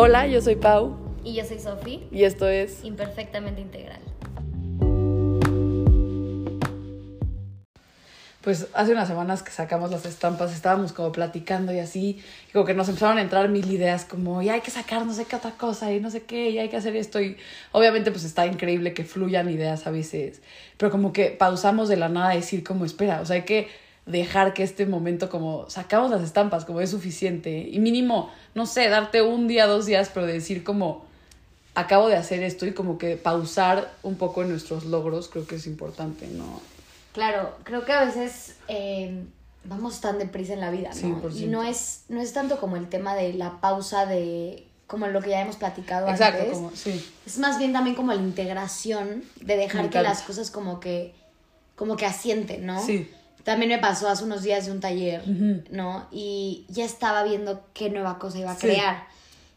Hola, 0.00 0.28
yo 0.28 0.40
soy 0.40 0.54
Pau 0.54 0.96
Y 1.24 1.34
yo 1.34 1.44
soy 1.44 1.58
Sofi, 1.58 2.06
y 2.12 2.22
esto 2.22 2.48
es 2.48 2.84
imperfectamente 2.84 3.60
integral. 3.60 3.98
Pues 8.42 8.68
hace 8.74 8.92
unas 8.92 9.08
semanas 9.08 9.42
que 9.42 9.50
sacamos 9.50 9.90
las 9.90 10.06
estampas, 10.06 10.54
estábamos 10.54 10.92
como 10.92 11.10
platicando 11.10 11.72
y 11.72 11.80
así, 11.80 12.22
y 12.48 12.52
como 12.52 12.64
que 12.64 12.74
nos 12.74 12.88
empezaron 12.88 13.18
a 13.18 13.22
entrar 13.22 13.48
mil 13.48 13.68
ideas 13.68 14.04
como, 14.04 14.40
y 14.40 14.50
hay 14.50 14.60
que 14.60 14.70
sacar 14.70 15.04
no 15.04 15.12
sé 15.12 15.24
qué 15.24 15.34
otra 15.34 15.50
cosa, 15.58 15.92
y 15.92 15.98
no 15.98 16.12
sé 16.12 16.22
qué, 16.22 16.50
y 16.50 16.60
hay 16.60 16.68
que 16.68 16.76
hacer 16.76 16.94
esto, 16.94 17.20
y 17.20 17.36
obviamente 17.72 18.12
pues 18.12 18.22
está 18.22 18.46
increíble 18.46 18.94
que 18.94 19.02
fluyan 19.02 19.50
ideas 19.50 19.88
a 19.88 19.90
veces, 19.90 20.42
pero 20.76 20.92
como 20.92 21.12
que 21.12 21.30
pausamos 21.32 21.88
de 21.88 21.96
la 21.96 22.08
nada 22.08 22.30
a 22.30 22.34
decir 22.36 22.62
como, 22.62 22.84
espera, 22.84 23.20
o 23.20 23.26
sea, 23.26 23.34
hay 23.34 23.42
que 23.42 23.66
dejar 24.08 24.54
que 24.54 24.62
este 24.62 24.86
momento 24.86 25.28
como, 25.28 25.68
sacamos 25.68 26.10
las 26.10 26.22
estampas, 26.22 26.64
como 26.64 26.80
es 26.80 26.90
suficiente, 26.90 27.68
y 27.70 27.78
mínimo, 27.78 28.30
no 28.54 28.66
sé, 28.66 28.88
darte 28.88 29.22
un 29.22 29.46
día, 29.48 29.66
dos 29.66 29.86
días, 29.86 30.10
pero 30.12 30.26
decir 30.26 30.64
como, 30.64 31.04
acabo 31.74 32.08
de 32.08 32.16
hacer 32.16 32.42
esto, 32.42 32.66
y 32.66 32.72
como 32.72 32.98
que 32.98 33.16
pausar 33.16 33.92
un 34.02 34.16
poco 34.16 34.42
en 34.42 34.48
nuestros 34.48 34.84
logros, 34.84 35.28
creo 35.28 35.46
que 35.46 35.56
es 35.56 35.66
importante, 35.66 36.26
¿no? 36.26 36.60
Claro, 37.12 37.54
creo 37.64 37.84
que 37.84 37.92
a 37.92 38.04
veces 38.04 38.56
eh, 38.68 39.22
vamos 39.64 40.00
tan 40.00 40.18
deprisa 40.18 40.54
en 40.54 40.60
la 40.60 40.70
vida, 40.70 40.90
¿no? 41.02 41.22
100%. 41.22 41.36
Y 41.36 41.46
no 41.46 41.62
es, 41.62 42.04
no 42.08 42.20
es 42.20 42.32
tanto 42.32 42.58
como 42.58 42.76
el 42.76 42.88
tema 42.88 43.14
de 43.14 43.34
la 43.34 43.60
pausa 43.60 44.06
de, 44.06 44.66
como 44.86 45.06
lo 45.06 45.20
que 45.20 45.30
ya 45.30 45.42
hemos 45.42 45.56
platicado 45.56 46.08
Exacto, 46.08 46.40
antes. 46.40 46.54
como, 46.56 46.70
sí. 46.74 47.06
Es 47.26 47.38
más 47.38 47.58
bien 47.58 47.74
también 47.74 47.94
como 47.94 48.12
la 48.14 48.22
integración 48.22 49.22
de 49.40 49.56
dejar 49.56 49.90
que 49.90 50.00
las 50.00 50.22
cosas 50.22 50.50
como 50.50 50.80
que, 50.80 51.14
como 51.76 51.96
que 51.96 52.06
asienten, 52.06 52.64
¿no? 52.64 52.82
Sí. 52.84 53.10
También 53.44 53.70
me 53.70 53.78
pasó 53.78 54.08
hace 54.08 54.24
unos 54.24 54.42
días 54.42 54.66
de 54.66 54.72
un 54.72 54.80
taller. 54.80 55.22
¿no? 55.70 56.06
Y 56.10 56.66
ya 56.68 56.84
estaba 56.84 57.22
viendo 57.22 57.64
qué 57.74 57.90
nueva 57.90 58.18
cosa 58.18 58.38
iba 58.38 58.50
a 58.50 58.54
Sí. 58.56 58.60
crear. 58.62 59.06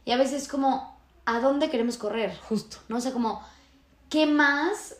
Y 0.05 0.11
a 0.11 0.17
veces 0.17 0.47
como, 0.47 0.97
¿a 1.25 1.39
dónde 1.39 1.69
queremos 1.69 1.97
correr? 1.97 2.35
Justo. 2.47 2.77
¿no? 2.87 2.97
O 2.97 3.01
sea, 3.01 3.11
como, 3.11 3.41
¿qué 4.09 4.25
más? 4.25 4.95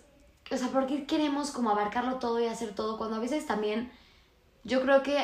O 0.51 0.57
sea, 0.57 0.67
¿por 0.67 0.87
qué 0.87 1.05
queremos 1.05 1.51
como 1.51 1.69
abarcarlo 1.69 2.15
todo 2.15 2.39
y 2.41 2.47
hacer 2.47 2.75
todo? 2.75 2.97
Cuando 2.97 3.15
a 3.15 3.19
veces 3.19 3.45
también, 3.45 3.91
yo 4.63 4.81
creo 4.81 5.01
que 5.03 5.17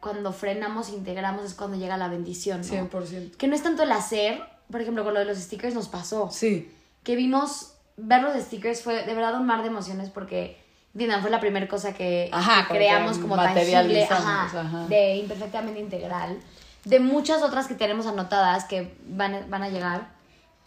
cuando 0.00 0.32
frenamos, 0.32 0.88
integramos, 0.88 1.44
es 1.44 1.54
cuando 1.54 1.76
llega 1.76 1.96
la 1.96 2.08
bendición, 2.08 2.62
¿no? 2.62 2.66
100%. 2.66 3.36
Que 3.36 3.46
no 3.46 3.54
es 3.54 3.62
tanto 3.62 3.82
el 3.84 3.92
hacer, 3.92 4.42
por 4.70 4.80
ejemplo, 4.80 5.04
con 5.04 5.12
lo 5.14 5.20
de 5.20 5.26
los 5.26 5.38
stickers 5.38 5.74
nos 5.74 5.88
pasó. 5.88 6.30
Sí, 6.32 6.72
Que 7.04 7.14
vimos, 7.16 7.74
ver 7.96 8.22
los 8.22 8.34
stickers 8.42 8.80
fue 8.80 9.04
de 9.04 9.14
verdad 9.14 9.34
un 9.38 9.44
mar 9.46 9.60
de 9.62 9.68
emociones 9.68 10.08
porque, 10.08 10.61
entiendan, 10.94 11.20
fue 11.22 11.30
la 11.30 11.40
primera 11.40 11.66
cosa 11.68 11.92
que, 11.94 12.28
Ajá, 12.32 12.66
que 12.68 12.74
creamos 12.74 13.18
como 13.18 13.36
tangible, 13.36 14.04
ajá, 14.04 14.44
ajá. 14.60 14.86
de 14.88 15.16
imperfectamente 15.16 15.80
integral. 15.80 16.38
De 16.84 16.98
muchas 17.00 17.42
otras 17.42 17.66
que 17.68 17.74
tenemos 17.74 18.06
anotadas 18.06 18.64
que 18.64 18.92
van, 19.06 19.34
a- 19.34 19.46
van 19.48 19.62
a 19.62 19.68
llegar. 19.70 20.08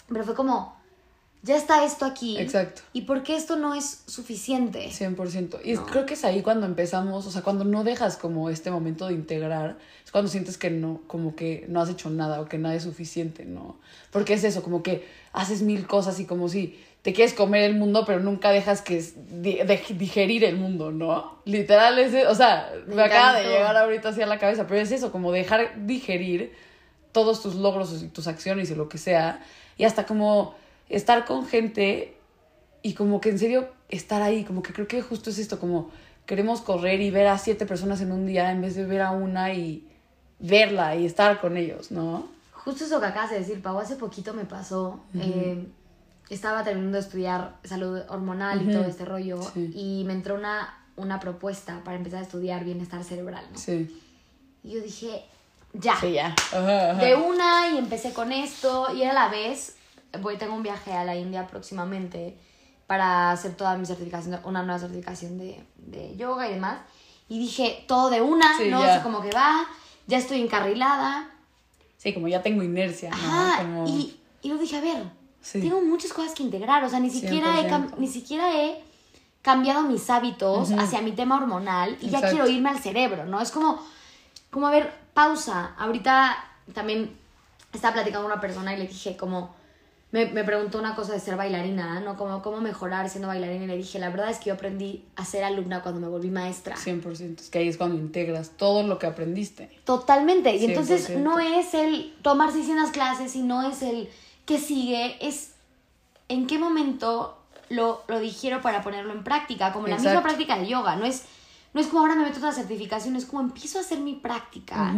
Pero 0.07 0.23
fue 0.23 0.33
como, 0.33 0.75
ya 1.43 1.57
está 1.57 1.83
esto 1.83 2.05
aquí. 2.05 2.37
Exacto. 2.39 2.81
¿Y 2.93 3.01
por 3.01 3.21
qué 3.21 3.35
esto 3.35 3.55
no 3.57 3.75
es 3.75 4.03
suficiente? 4.07 4.89
100%. 4.91 5.59
Y 5.63 5.73
es- 5.73 5.79
creo 5.81 6.05
que 6.05 6.13
es 6.15 6.23
ahí 6.25 6.41
cuando 6.41 6.65
empezamos, 6.65 7.27
o 7.27 7.31
sea, 7.31 7.41
cuando 7.43 7.65
no 7.65 7.83
dejas 7.83 8.17
como 8.17 8.49
este 8.49 8.71
momento 8.71 9.07
de 9.07 9.13
integrar, 9.13 9.77
es 10.05 10.11
cuando 10.11 10.31
sientes 10.31 10.57
que 10.57 10.69
no, 10.71 11.01
como 11.07 11.35
que 11.35 11.65
no 11.67 11.81
has 11.81 11.89
hecho 11.89 12.09
nada 12.09 12.39
o 12.41 12.45
que 12.45 12.57
nada 12.57 12.75
es 12.75 12.83
suficiente, 12.83 13.45
¿no? 13.45 13.75
Porque 14.11 14.33
es 14.33 14.43
eso, 14.43 14.63
como 14.63 14.81
que 14.83 15.07
haces 15.33 15.61
mil 15.61 15.85
cosas 15.85 16.19
y 16.19 16.25
como 16.25 16.47
si 16.49 16.79
te 17.05 17.13
quieres 17.13 17.35
comer 17.35 17.61
el 17.61 17.75
mundo, 17.75 18.03
pero 18.03 18.19
nunca 18.19 18.49
dejas 18.49 18.81
que 18.81 18.97
es- 18.97 19.13
di- 19.43 19.57
de- 19.59 19.85
digerir 19.95 20.43
el 20.43 20.55
mundo, 20.57 20.91
¿no? 20.91 21.37
Literal 21.45 21.99
es, 21.99 22.25
o 22.27 22.33
sea, 22.33 22.73
me, 22.87 22.95
Me 22.95 23.03
acaba 23.03 23.33
de 23.37 23.43
llegar 23.47 23.77
ahorita 23.77 24.09
así 24.09 24.23
a 24.23 24.25
la 24.25 24.39
cabeza, 24.39 24.65
pero 24.67 24.81
es 24.81 24.91
eso, 24.91 25.11
como 25.11 25.31
dejar 25.31 25.85
digerir 25.85 26.51
todos 27.11 27.43
tus 27.43 27.53
logros 27.53 28.01
y 28.01 28.07
tus 28.07 28.25
acciones 28.25 28.71
y 28.71 28.75
lo 28.75 28.89
que 28.89 28.97
sea, 28.97 29.43
y 29.77 29.83
hasta 29.83 30.07
como 30.07 30.55
estar 30.89 31.25
con 31.25 31.45
gente 31.45 32.17
y 32.81 32.93
como 32.95 33.21
que 33.21 33.29
en 33.29 33.37
serio 33.37 33.67
estar 33.89 34.23
ahí, 34.23 34.43
como 34.43 34.63
que 34.63 34.73
creo 34.73 34.87
que 34.87 35.03
justo 35.03 35.29
es 35.29 35.37
esto, 35.37 35.59
como 35.59 35.91
queremos 36.25 36.61
correr 36.61 37.01
y 37.01 37.11
ver 37.11 37.27
a 37.27 37.37
siete 37.37 37.67
personas 37.67 38.01
en 38.01 38.11
un 38.11 38.25
día 38.25 38.49
en 38.51 38.61
vez 38.61 38.73
de 38.75 38.83
ver 38.83 39.01
a 39.03 39.11
una 39.11 39.53
y 39.53 39.87
verla 40.39 40.95
y 40.95 41.05
estar 41.05 41.39
con 41.39 41.55
ellos, 41.55 41.91
¿no? 41.91 42.27
Justo 42.51 42.83
eso 42.83 42.99
que 42.99 43.05
acabas 43.05 43.29
de 43.29 43.37
decir, 43.39 43.61
Pau, 43.61 43.77
hace 43.77 43.95
poquito 43.95 44.33
me 44.33 44.45
pasó. 44.45 44.99
eh, 45.13 45.65
estaba 46.29 46.63
terminando 46.63 46.97
de 46.97 47.03
estudiar 47.03 47.57
salud 47.63 48.01
hormonal 48.09 48.61
y 48.61 48.65
Ujú. 48.65 48.73
todo 48.73 48.85
este 48.85 49.05
rollo. 49.05 49.39
Sí. 49.53 49.71
Y 49.75 50.03
me 50.05 50.13
entró 50.13 50.35
una, 50.35 50.77
una 50.95 51.19
propuesta 51.19 51.81
para 51.83 51.97
empezar 51.97 52.19
a 52.19 52.23
estudiar 52.23 52.63
bienestar 52.63 53.03
cerebral, 53.03 53.45
¿no? 53.51 53.57
Sí. 53.59 54.01
Y 54.63 54.71
yo 54.73 54.81
dije, 54.81 55.23
ya. 55.73 55.95
Sí, 55.99 56.13
ya. 56.13 56.27
Ajá, 56.53 56.91
ajá. 56.91 57.05
De 57.05 57.15
una 57.15 57.69
y 57.71 57.77
empecé 57.77 58.13
con 58.13 58.31
esto 58.31 58.87
y 58.95 59.03
era 59.03 59.13
la 59.13 59.27
vez, 59.29 59.75
voy, 60.21 60.37
tengo 60.37 60.55
un 60.55 60.63
viaje 60.63 60.93
a 60.93 61.05
la 61.05 61.15
India 61.15 61.45
próximamente 61.47 62.37
para 62.87 63.31
hacer 63.31 63.55
toda 63.55 63.77
mi 63.77 63.85
certificación, 63.85 64.39
una 64.43 64.63
nueva 64.63 64.79
certificación 64.79 65.37
de, 65.37 65.63
de 65.77 66.15
yoga 66.17 66.47
y 66.49 66.53
demás. 66.55 66.79
Y 67.27 67.39
dije, 67.39 67.83
todo 67.87 68.09
de 68.11 68.21
una, 68.21 68.57
Sí, 68.57 68.69
¿no? 68.69 68.79
ya. 68.81 68.85
O 68.85 68.93
sea, 68.93 69.03
como 69.03 69.21
que 69.21 69.31
va, 69.31 69.65
ya 70.07 70.17
estoy 70.19 70.41
encarrilada. 70.41 71.29
Sí, 71.97 72.13
como 72.13 72.27
ya 72.27 72.41
tengo 72.43 72.61
inercia, 72.61 73.09
¿no? 73.09 73.15
Ajá, 73.17 73.61
Como- 73.63 73.87
y, 73.87 74.19
y 74.43 74.49
lo 74.49 74.57
dije, 74.57 74.77
a 74.77 74.81
ver, 74.81 75.03
Sí. 75.45 75.61
tengo 75.61 75.79
muchas 75.81 76.11
cosas 76.11 76.33
que 76.33 76.41
integrar, 76.41 76.83
o 76.83 76.89
sea, 76.89 76.99
ni 76.99 77.11
siquiera, 77.11 77.59
he, 77.61 77.69
cam- 77.69 77.91
100%. 77.91 77.97
ni 77.99 78.07
siquiera 78.07 78.63
he 78.63 78.81
cambiado 79.43 79.83
mis 79.83 80.09
hábitos 80.09 80.71
hacia 80.71 81.01
mi 81.03 81.11
tema 81.11 81.37
hormonal 81.37 81.97
y 82.01 82.09
ya 82.09 82.19
quiero 82.31 82.47
irme 82.49 82.69
al 82.69 82.79
cerebro, 82.79 83.25
¿no? 83.27 83.39
Es 83.39 83.51
como, 83.51 83.79
como, 84.49 84.65
a 84.65 84.71
ver, 84.71 84.91
pausa. 85.13 85.75
Ahorita 85.77 86.35
también 86.73 87.15
estaba 87.71 87.93
platicando 87.93 88.23
con 88.25 88.31
una 88.31 88.41
persona 88.41 88.73
y 88.73 88.77
le 88.77 88.87
dije 88.87 89.15
como, 89.15 89.53
me, 90.11 90.25
me 90.27 90.43
preguntó 90.43 90.79
una 90.79 90.95
cosa 90.95 91.13
de 91.13 91.19
ser 91.19 91.35
bailarina, 91.35 91.99
¿no? 91.99 92.17
Como 92.17 92.41
cómo 92.41 92.59
mejorar 92.59 93.07
siendo 93.07 93.27
bailarina 93.27 93.65
y 93.65 93.67
le 93.67 93.77
dije, 93.77 93.99
la 93.99 94.09
verdad 94.09 94.31
es 94.31 94.39
que 94.39 94.45
yo 94.45 94.55
aprendí 94.55 95.05
a 95.15 95.25
ser 95.25 95.43
alumna 95.43 95.83
cuando 95.83 96.01
me 96.01 96.07
volví 96.07 96.31
maestra. 96.31 96.75
100%. 96.75 97.39
Es 97.41 97.49
que 97.51 97.59
ahí 97.59 97.67
es 97.67 97.77
cuando 97.77 97.97
integras 97.97 98.49
todo 98.57 98.81
lo 98.81 98.97
que 98.97 99.05
aprendiste. 99.05 99.69
Totalmente. 99.83 100.55
Y 100.55 100.65
entonces 100.65 101.07
100%. 101.07 101.17
no 101.19 101.37
es 101.39 101.75
el 101.75 102.15
tomar 102.23 102.51
600 102.51 102.89
clases 102.89 103.35
y 103.35 103.43
no 103.43 103.61
es 103.69 103.83
el 103.83 104.09
que 104.45 104.59
sigue, 104.59 105.17
es 105.25 105.51
en 106.29 106.47
qué 106.47 106.57
momento 106.59 107.37
lo, 107.69 108.03
lo 108.07 108.19
digiero 108.19 108.61
para 108.61 108.81
ponerlo 108.81 109.13
en 109.13 109.23
práctica, 109.23 109.73
como 109.73 109.87
la 109.87 109.97
misma 109.97 110.21
práctica 110.21 110.57
del 110.57 110.67
yoga. 110.67 110.95
No 110.95 111.05
es, 111.05 111.23
no 111.73 111.81
es 111.81 111.87
como 111.87 112.01
ahora 112.01 112.15
me 112.15 112.23
meto 112.23 112.35
a 112.35 112.37
otra 112.39 112.51
certificación, 112.51 113.15
es 113.15 113.25
como 113.25 113.41
empiezo 113.41 113.77
a 113.77 113.81
hacer 113.81 113.99
mi 113.99 114.13
práctica 114.13 114.93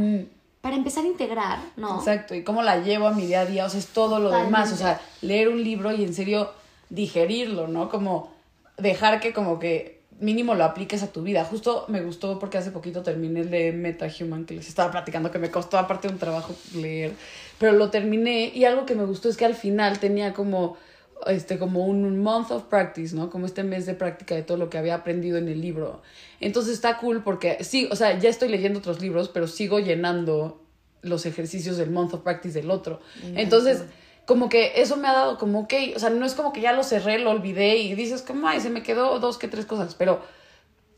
para 0.62 0.76
empezar 0.76 1.06
a 1.06 1.08
integrar, 1.08 1.60
¿no? 1.78 2.00
Exacto, 2.00 2.36
y 2.36 2.44
cómo 2.44 2.62
la 2.62 2.80
llevo 2.80 3.08
a 3.08 3.14
mi 3.14 3.26
día 3.26 3.42
a 3.42 3.46
día, 3.46 3.66
o 3.66 3.70
sea, 3.70 3.80
es 3.80 3.88
todo 3.88 4.20
lo 4.20 4.26
Totalmente. 4.26 4.58
demás, 4.58 4.74
o 4.74 4.76
sea, 4.76 5.02
leer 5.22 5.50
un 5.50 5.64
libro 5.64 5.94
y 5.94 6.04
en 6.04 6.14
serio 6.14 6.52
digerirlo, 6.90 7.68
¿no? 7.68 7.90
Como 7.90 8.34
dejar 8.78 9.20
que 9.20 9.34
como 9.34 9.60
que 9.60 9.97
mínimo 10.20 10.56
lo 10.56 10.64
apliques 10.64 11.04
a 11.04 11.12
tu 11.12 11.22
vida. 11.22 11.46
Justo 11.46 11.86
me 11.88 12.02
gustó 12.02 12.40
porque 12.40 12.58
hace 12.58 12.72
poquito 12.72 13.04
terminé 13.04 13.42
el 13.42 13.50
de 13.50 13.72
MetaHuman, 13.72 14.46
que 14.46 14.56
les 14.56 14.68
estaba 14.68 14.92
platicando, 14.92 15.32
que 15.32 15.40
me 15.40 15.52
costó 15.52 15.78
aparte 15.78 16.08
un 16.08 16.18
trabajo 16.18 16.56
leer, 16.76 17.14
pero 17.60 17.74
lo 17.74 17.90
terminé 17.90 18.52
y 18.54 18.66
algo 18.66 18.86
que 18.86 18.96
me 18.96 19.06
gustó 19.06 19.30
es 19.30 19.38
que 19.38 19.46
al 19.46 19.56
final 19.56 20.00
tenía 20.00 20.34
como 20.34 20.78
este 21.26 21.58
como 21.58 21.86
un 21.86 22.20
month 22.20 22.52
of 22.52 22.64
practice, 22.64 23.16
¿no? 23.16 23.30
Como 23.30 23.46
este 23.46 23.64
mes 23.64 23.86
de 23.86 23.96
práctica 23.96 24.36
de 24.36 24.44
todo 24.44 24.58
lo 24.58 24.70
que 24.70 24.78
había 24.78 24.96
aprendido 24.96 25.38
en 25.38 25.48
el 25.48 25.62
libro. 25.62 26.02
Entonces 26.40 26.74
está 26.74 26.98
cool 26.98 27.24
porque 27.24 27.64
sí, 27.64 27.88
o 27.92 27.96
sea, 27.96 28.20
ya 28.20 28.30
estoy 28.30 28.50
leyendo 28.50 28.80
otros 28.80 29.02
libros, 29.02 29.30
pero 29.30 29.48
sigo 29.48 29.80
llenando 29.80 30.62
los 31.02 31.26
ejercicios 31.26 31.78
del 31.78 31.90
month 31.90 32.14
of 32.14 32.22
practice 32.22 32.60
del 32.60 32.70
otro. 32.70 33.02
Entonces, 33.36 33.84
como 34.28 34.50
que 34.50 34.74
eso 34.82 34.98
me 34.98 35.08
ha 35.08 35.14
dado 35.14 35.38
como, 35.40 35.62
ok, 35.62 35.74
o 35.96 36.00
sea, 36.00 36.12
no 36.12 36.26
es 36.26 36.36
como 36.36 36.52
que 36.54 36.62
ya 36.62 36.74
lo 36.74 36.84
cerré, 36.84 37.18
lo 37.18 37.32
olvidé 37.32 37.78
y 37.78 37.96
dices 37.96 38.22
como, 38.22 38.48
ay, 38.48 38.60
se 38.60 38.70
me 38.70 38.84
quedó 38.84 39.18
dos 39.20 39.38
que 39.38 39.48
tres 39.48 39.66
cosas, 39.66 39.96
pero 39.96 40.22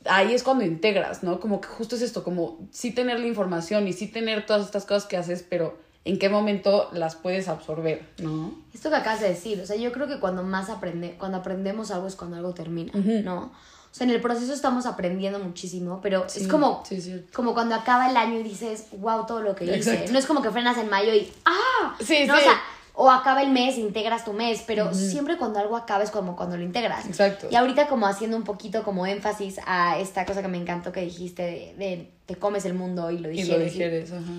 ahí 0.06 0.34
es 0.34 0.41
cuando 0.44 0.66
integras, 0.66 1.22
¿no? 1.22 1.39
Como 1.39 1.62
que 1.62 1.68
justo 1.68 1.95
es 1.95 2.01
esto, 2.01 2.23
como 2.23 2.57
sí 2.72 2.91
tener 2.91 3.19
la 3.19 3.28
información 3.28 3.88
y 3.88 3.94
sí 3.94 4.07
tener 4.07 4.48
todas 4.48 4.65
estas 4.65 4.86
cosas 4.86 5.06
que 5.06 5.15
haces, 5.15 5.45
pero 5.48 5.77
en 6.06 6.18
qué 6.18 6.27
momento 6.27 6.89
las 6.92 7.15
puedes 7.15 7.48
absorber, 7.50 8.01
¿no? 8.18 8.51
Esto 8.74 8.89
que 8.89 8.95
acabas 8.95 9.21
de 9.21 9.30
decir, 9.30 9.62
o 9.62 9.65
sea, 9.68 9.75
yo 9.75 9.92
creo 9.92 10.07
que 10.07 10.19
cuando 10.19 10.42
más 10.42 10.71
aprende, 10.71 11.15
cuando 11.19 11.38
aprendemos 11.38 11.92
algo 11.92 12.07
es 12.07 12.15
cuando 12.15 12.36
algo 12.38 12.56
termina, 12.56 12.92
¿no? 12.95 13.51
O 13.92 13.95
sea, 13.95 14.06
en 14.06 14.12
el 14.13 14.21
proceso 14.21 14.54
estamos 14.54 14.86
aprendiendo 14.88 15.39
muchísimo, 15.39 16.00
pero 16.01 16.27
Sí, 16.30 16.42
es 16.42 16.48
como, 16.48 16.83
sí. 16.88 17.25
como 17.33 17.54
cuando 17.54 17.75
acaba 17.75 18.09
el 18.09 18.18
año 18.18 18.39
y 18.39 18.44
dices, 18.44 18.88
wow, 18.94 19.25
todo 19.25 19.42
lo 19.42 19.56
que 19.56 19.65
hice. 19.65 19.75
Exacto. 19.75 20.12
No 20.13 20.19
es 20.19 20.25
como 20.25 20.42
que 20.42 20.51
frenas 20.51 20.77
en 20.77 20.89
mayo 20.89 21.13
y, 21.13 21.31
¡ah! 21.45 21.95
Sí, 22.00 22.25
¿No? 22.27 22.36
sí. 22.36 22.39
O 22.39 22.44
sea, 22.44 22.62
o 23.01 23.10
acaba 23.10 23.42
el 23.42 23.50
mes, 23.50 23.78
integras 23.78 24.25
tu 24.25 24.34
mes, 24.34 24.62
pero 24.68 24.94
siempre 24.94 25.38
cuando 25.38 25.57
algo 25.60 25.78
acaba 25.78 26.04
es 26.04 26.12
como 26.12 26.36
cuando 26.36 26.57
lo 26.57 26.63
integras. 26.63 27.06
Exacto. 27.06 27.48
Y 27.50 27.56
ahorita 27.56 27.88
como 27.88 28.07
haciendo 28.07 28.36
un 28.36 28.44
poquito 28.44 28.84
como 28.84 29.06
énfasis 29.06 29.57
a 29.66 29.98
esta 30.00 30.25
cosa 30.25 30.42
que 30.42 30.50
me 30.50 30.57
encantó 30.57 30.92
que 30.92 31.00
dijiste 31.01 31.42
de, 31.44 31.75
de 31.78 32.12
te 32.25 32.36
comes 32.36 32.66
el 32.66 32.74
mundo 32.74 33.10
y 33.10 33.19
lo 33.19 33.30
Y 33.31 33.38
digieres. 33.38 33.57
lo 33.57 33.62
y- 33.62 33.69
digieres, 33.69 34.12
ajá. 34.12 34.31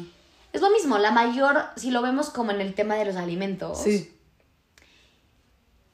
Es 0.53 0.61
lo 0.61 0.69
mismo, 0.71 0.99
la 0.99 1.11
mayor, 1.11 1.57
si 1.77 1.91
lo 1.91 2.03
vemos 2.03 2.29
como 2.29 2.51
en 2.51 2.61
el 2.61 2.75
tema 2.75 2.97
de 2.97 3.07
los 3.07 3.17
alimentos, 3.17 3.79
Sí, 3.83 4.13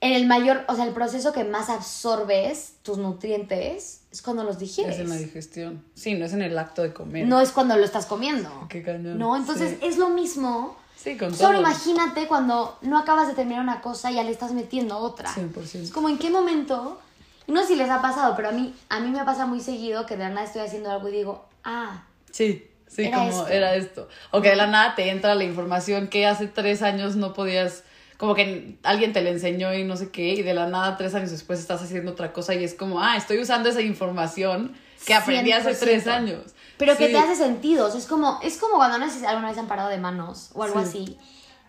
en 0.00 0.12
el 0.12 0.26
mayor, 0.26 0.64
o 0.68 0.74
sea, 0.74 0.84
el 0.86 0.92
proceso 0.92 1.32
que 1.32 1.44
más 1.44 1.68
absorbes 1.70 2.74
tus 2.82 2.98
nutrientes 2.98 4.02
es 4.12 4.22
cuando 4.22 4.44
los 4.44 4.58
digieres. 4.58 4.96
es 4.96 5.00
en 5.02 5.08
la 5.08 5.16
digestión. 5.16 5.84
Sí, 5.94 6.14
no 6.14 6.26
es 6.26 6.32
en 6.32 6.42
el 6.42 6.56
acto 6.58 6.82
de 6.82 6.92
comer. 6.92 7.26
No 7.26 7.40
es 7.40 7.50
cuando 7.50 7.76
lo 7.76 7.84
estás 7.84 8.06
comiendo. 8.06 8.50
Qué 8.68 8.82
cañón. 8.82 9.18
No, 9.18 9.36
entonces 9.36 9.76
Sí. 9.80 9.86
es 9.86 9.96
lo 9.98 10.10
mismo 10.10 10.76
Sí, 10.96 11.16
con 11.16 11.32
Solo 11.34 11.58
todo. 11.58 11.60
imagínate 11.60 12.26
cuando 12.26 12.78
no 12.82 12.98
acabas 12.98 13.28
de 13.28 13.34
terminar 13.34 13.62
una 13.62 13.80
cosa 13.80 14.10
y 14.10 14.14
ya 14.14 14.22
le 14.24 14.30
estás 14.32 14.52
metiendo 14.52 14.96
otra. 14.98 15.30
100%. 15.32 15.82
Es 15.82 15.90
como 15.92 16.08
en 16.08 16.18
qué 16.18 16.30
momento, 16.30 17.00
no 17.46 17.60
sé 17.62 17.68
si 17.68 17.76
les 17.76 17.90
ha 17.90 18.00
pasado, 18.02 18.34
pero 18.34 18.48
a 18.48 18.52
mí, 18.52 18.74
a 18.88 18.98
mí 19.00 19.10
me 19.10 19.24
pasa 19.24 19.46
muy 19.46 19.60
seguido 19.60 20.06
que 20.06 20.16
de 20.16 20.24
la 20.24 20.30
nada 20.30 20.44
estoy 20.46 20.62
haciendo 20.62 20.90
algo 20.90 21.08
y 21.08 21.12
digo, 21.12 21.44
ah, 21.64 22.02
Sí, 22.32 22.66
sí, 22.88 23.04
Era 23.04 23.18
como 23.18 23.30
esto. 23.30 23.48
era 23.48 23.74
esto. 23.76 24.08
O 24.30 24.40
que 24.42 24.50
de 24.50 24.56
la 24.56 24.66
nada 24.66 24.94
te 24.94 25.10
entra 25.10 25.34
la 25.34 25.44
información 25.44 26.08
que 26.08 26.26
hace 26.26 26.48
tres 26.48 26.82
años 26.82 27.14
no 27.16 27.32
podías, 27.34 27.84
como 28.16 28.34
que 28.34 28.76
alguien 28.82 29.12
te 29.12 29.22
la 29.22 29.30
enseñó 29.30 29.72
y 29.74 29.84
no 29.84 29.96
sé 29.96 30.10
qué, 30.10 30.30
y 30.34 30.42
de 30.42 30.54
la 30.54 30.66
nada 30.66 30.96
tres 30.96 31.14
años 31.14 31.30
después 31.30 31.60
estás 31.60 31.82
haciendo 31.82 32.12
otra 32.12 32.32
cosa 32.32 32.54
y 32.54 32.64
es 32.64 32.74
como, 32.74 33.00
ah, 33.02 33.16
estoy 33.16 33.38
usando 33.38 33.68
esa 33.68 33.80
información 33.82 34.74
que 35.06 35.14
aprendí 35.14 35.52
hace 35.52 35.70
100%. 35.70 35.78
tres 35.78 36.06
años. 36.08 36.42
Pero 36.78 36.96
que 36.96 37.08
te 37.08 37.16
hace 37.18 37.36
sentido. 37.36 37.86
o 37.86 37.90
sea, 37.90 37.98
es 37.98 38.06
como, 38.06 38.38
es 38.42 38.58
como 38.58 38.76
cuando 38.76 38.98
no 38.98 39.08
sé 39.10 39.20
si 39.20 39.24
alguna 39.26 39.48
vez 39.48 39.58
han 39.58 39.66
parado 39.68 39.88
de 39.88 39.98
manos 39.98 40.50
o 40.54 40.62
algo 40.62 40.80
Sí. 40.82 40.86
así. 40.88 41.18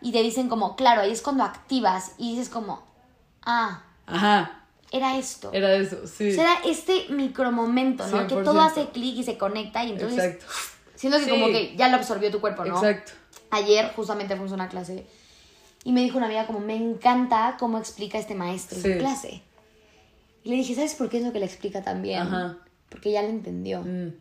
Y 0.02 0.12
te 0.12 0.22
dicen 0.22 0.50
como, 0.50 0.76
claro, 0.76 1.02
ahí 1.02 1.12
es 1.12 1.22
cuando 1.22 1.44
activas 1.44 2.12
y 2.18 2.32
dices 2.32 2.50
como, 2.50 2.84
ah, 3.44 3.84
Ajá, 4.06 4.64
era 4.92 5.18
esto. 5.18 5.50
era 5.54 5.74
eso, 5.74 6.06
sí. 6.08 6.32
O 6.32 6.34
sea, 6.34 6.44
era 6.44 6.70
este 6.70 7.08
micromomento, 7.10 8.06
¿no? 8.08 8.28
Que 8.28 8.36
100%. 8.36 8.44
todo 8.44 8.62
hace 8.62 8.90
clic 8.90 9.16
y 9.18 9.24
se 9.24 9.38
conecta 9.38 9.84
y 9.84 9.92
entonces 9.94 10.24
Exacto. 10.24 10.46
siento 10.96 11.18
que 11.20 11.26
Sí. 11.26 11.30
como 11.32 11.48
que 11.48 11.76
ya 11.76 11.88
lo 11.90 11.96
absorbió 11.98 12.30
tu 12.32 12.40
cuerpo, 12.42 12.64
¿no? 12.66 12.76
Exacto. 12.78 13.14
Ayer 13.50 13.92
justamente 13.96 14.36
fuimos 14.36 14.52
a 14.52 14.56
una 14.56 14.68
clase 14.70 15.08
y 15.84 15.94
me 15.94 16.02
dijo 16.02 16.18
una 16.18 16.26
amiga 16.28 16.46
como, 16.48 16.60
me 16.60 16.76
encanta 16.76 17.56
cómo 17.58 17.78
explica 17.78 18.18
este 18.18 18.36
maestro 18.36 18.78
en 18.84 19.00
clase. 19.00 19.42
Y 20.44 20.50
le 20.50 20.58
dije, 20.58 20.76
¿sabes 20.76 20.94
por 20.96 21.10
qué 21.10 21.18
es 21.20 21.24
lo 21.24 21.32
que 21.34 21.40
le 21.40 21.46
explica 21.46 21.82
también? 21.82 22.22
Ajá. 22.22 22.58
Porque 22.90 23.12
ya 23.12 23.22
lo 23.22 23.30
entendió. 23.30 23.82
Mm, 23.82 24.14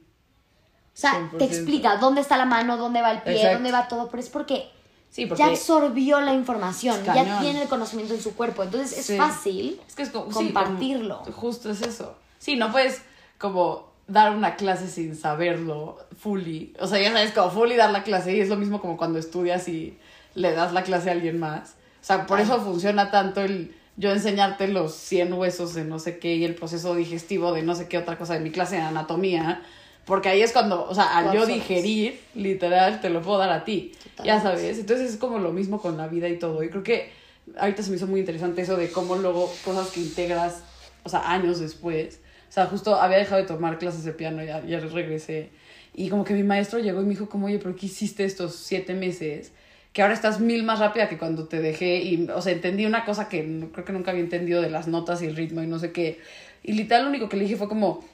O 0.96 0.98
sea, 0.98 1.12
100%. 1.31 1.37
te 1.38 1.44
explica 1.44 1.96
dónde 1.98 2.22
está 2.22 2.38
la 2.38 2.46
mano, 2.46 2.78
dónde 2.78 3.02
va 3.02 3.12
el 3.12 3.22
pie, 3.22 3.34
Exacto. 3.37 3.54
dónde 3.56 3.72
va 3.72 3.87
todo, 3.88 4.08
pero 4.08 4.22
es 4.22 4.31
porque, 4.31 4.70
Sí, 5.10 5.26
porque 5.26 5.43
ya 5.43 5.48
absorbió 5.50 6.20
la 6.20 6.32
información, 6.32 7.04
ya 7.04 7.38
tiene 7.40 7.62
el 7.62 7.69
conocimiento 7.69 8.14
en 8.14 8.20
su 8.22 8.34
cuerpo. 8.34 8.62
Entonces 8.62 8.98
es 8.98 9.06
Sí. 9.06 9.16
fácil 9.19 9.81
Es 9.87 9.94
que 9.94 10.02
es 10.04 10.10
como, 10.10 10.31
compartirlo. 10.31 11.20
como- 11.22 11.37
justo 11.37 11.70
es 11.70 11.82
eso. 11.82 12.16
Sí, 12.38 12.56
no 12.56 12.72
puedes 12.72 13.02
como 13.38 13.90
dar 14.06 14.32
una 14.32 14.56
clase 14.56 14.88
sin 14.88 15.16
saberlo 15.16 15.98
fully. 16.19 16.75
O 16.81 16.87
sea, 16.87 17.00
ya 17.00 17.12
sabes, 17.12 17.32
como 17.32 17.50
fully 17.50 17.76
dar 17.76 17.90
la 17.90 18.02
clase 18.02 18.34
y 18.34 18.40
es 18.40 18.48
lo 18.48 18.56
mismo 18.56 18.81
como 18.81 18.96
cuando 18.96 19.19
estudias 19.19 19.69
y 19.69 19.98
le 20.34 20.52
das 20.52 20.72
la 20.72 20.82
clase 20.82 21.10
a 21.10 21.12
alguien 21.12 21.38
más. 21.38 21.70
O 22.00 22.04
sea, 22.06 22.26
por 22.26 22.40
eso 22.40 22.60
funciona 22.60 23.10
tanto 23.10 23.43
el 23.43 23.75
yo 23.96 24.10
enseñarte 24.12 24.69
los 24.69 24.94
100 24.94 25.32
huesos 25.32 25.75
de 25.75 25.84
no 25.84 25.98
sé 25.98 26.19
qué 26.19 26.34
y 26.37 26.44
el 26.44 26.54
proceso 26.54 26.94
digestivo 26.94 27.52
de 27.52 27.62
no 27.62 27.75
sé 27.75 27.88
qué 27.88 27.96
otra 27.98 28.16
cosa 28.19 28.34
de 28.34 28.40
mi 28.40 28.50
clase 28.50 28.76
de 28.76 28.82
anatomía. 28.82 29.62
Porque 30.06 30.29
ahí 30.31 30.41
es 30.41 30.53
cuando, 30.53 30.88
o 30.88 30.94
sea, 30.94 31.19
al 31.19 31.32
yo 31.35 31.44
digerir, 31.47 32.20
literal, 32.35 33.00
te 33.00 33.11
lo 33.11 33.20
puedo 33.23 33.38
dar 33.38 33.50
a 33.50 33.64
ti. 33.64 33.93
Ya 34.25 34.37
Totalmente. 34.38 34.43
sabes. 34.43 34.79
Entonces 34.79 35.11
es 35.11 35.17
como 35.19 35.38
lo 35.41 35.53
mismo 35.53 35.81
con 35.81 35.97
la 35.99 36.06
vida 36.06 36.29
y 36.29 36.38
todo. 36.38 36.62
Y 36.62 36.70
creo 36.70 36.82
que 36.85 37.11
ahorita 37.58 37.82
se 37.82 37.91
me 37.91 37.97
hizo 37.97 38.06
muy 38.06 38.20
interesante 38.20 38.62
eso 38.62 38.76
de 38.76 38.91
cómo 38.91 39.17
luego 39.17 39.53
cosas 39.64 39.88
que 39.91 40.00
integras, 40.00 40.62
o 41.03 41.08
sea, 41.08 41.31
años 41.32 41.58
después. 41.61 42.20
O 42.49 42.53
sea, 42.53 42.67
justo 42.67 42.94
había 42.94 43.19
dejado 43.19 43.41
de 43.43 43.49
tomar 43.49 43.79
clases 43.79 44.05
de 44.05 44.12
piano 44.12 44.43
y 44.43 44.47
ya, 44.47 44.64
ya 44.64 44.79
regresé. 44.81 45.50
Y 45.93 46.08
como 46.08 46.25
que 46.25 46.35
mi 46.35 46.44
maestro 46.44 46.79
llegó 46.79 47.00
y 47.00 47.05
me 47.05 47.11
dijo 47.11 47.29
como, 47.29 47.47
oye, 47.47 47.58
¿pero 47.58 47.75
qué 47.75 47.87
hiciste 47.87 48.25
estos 48.25 48.55
siete 48.55 48.94
meses? 48.94 49.50
Que 49.93 50.03
ahora 50.03 50.14
estás 50.14 50.38
mil 50.41 50.62
más 50.62 50.79
rápida 50.79 51.08
que 51.08 51.19
cuando 51.19 51.49
te 51.49 51.61
dejé. 51.61 51.97
Y, 52.03 52.29
o 52.31 52.41
sea, 52.43 52.53
entendí 52.53 52.87
una 52.87 53.05
cosa 53.05 53.29
que 53.29 53.43
no- 53.43 53.73
creo 53.73 53.85
que 53.85 53.93
nunca 53.93 54.12
había 54.12 54.23
entendido 54.23 54.62
de 54.62 54.70
las 54.70 54.87
notas 54.87 55.20
y 55.23 55.26
el 55.26 55.35
ritmo 55.35 55.62
y 55.62 55.67
no 55.67 55.79
sé 55.81 55.91
qué. 55.91 56.20
Y 56.62 56.75
literal 56.75 57.05
lo 57.05 57.08
único 57.11 57.29
que 57.29 57.37
le 57.37 57.43
dije 57.44 57.56
fue 57.56 57.67
como, 57.69 58.05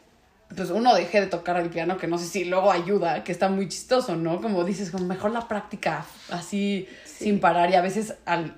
pues 0.57 0.71
uno 0.71 0.95
dejé 0.95 1.21
de 1.21 1.27
tocar 1.27 1.57
el 1.57 1.71
piano, 1.71 1.97
que 1.97 2.07
no 2.07 2.19
sé 2.19 2.27
si 2.27 2.45
luego 2.45 2.71
ayuda, 2.71 3.25
que 3.25 3.33
está 3.33 3.49
muy 3.49 3.69
chistoso, 3.69 4.17
¿no? 4.17 4.41
Como 4.41 4.65
dices, 4.65 4.91
como 4.91 5.05
mejor 5.05 5.31
la 5.31 5.49
práctica 5.49 6.05
así 6.31 6.89
sin 7.05 7.41
parar 7.41 7.71
y 7.71 7.75
a 7.75 7.81
veces 7.81 8.15
al 8.25 8.57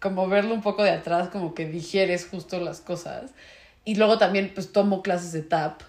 como 0.00 0.28
verlo 0.28 0.52
un 0.52 0.62
poco 0.62 0.82
de 0.82 0.90
atrás, 0.90 1.28
como 1.28 1.54
que 1.54 1.66
digieres 1.66 2.26
justo 2.26 2.58
las 2.58 2.80
cosas. 2.80 3.30
Y 3.84 3.94
luego 3.94 4.18
también 4.18 4.50
pues 4.54 4.72
tomo 4.72 5.02
clases 5.02 5.32
de 5.32 5.42
tap 5.42 5.82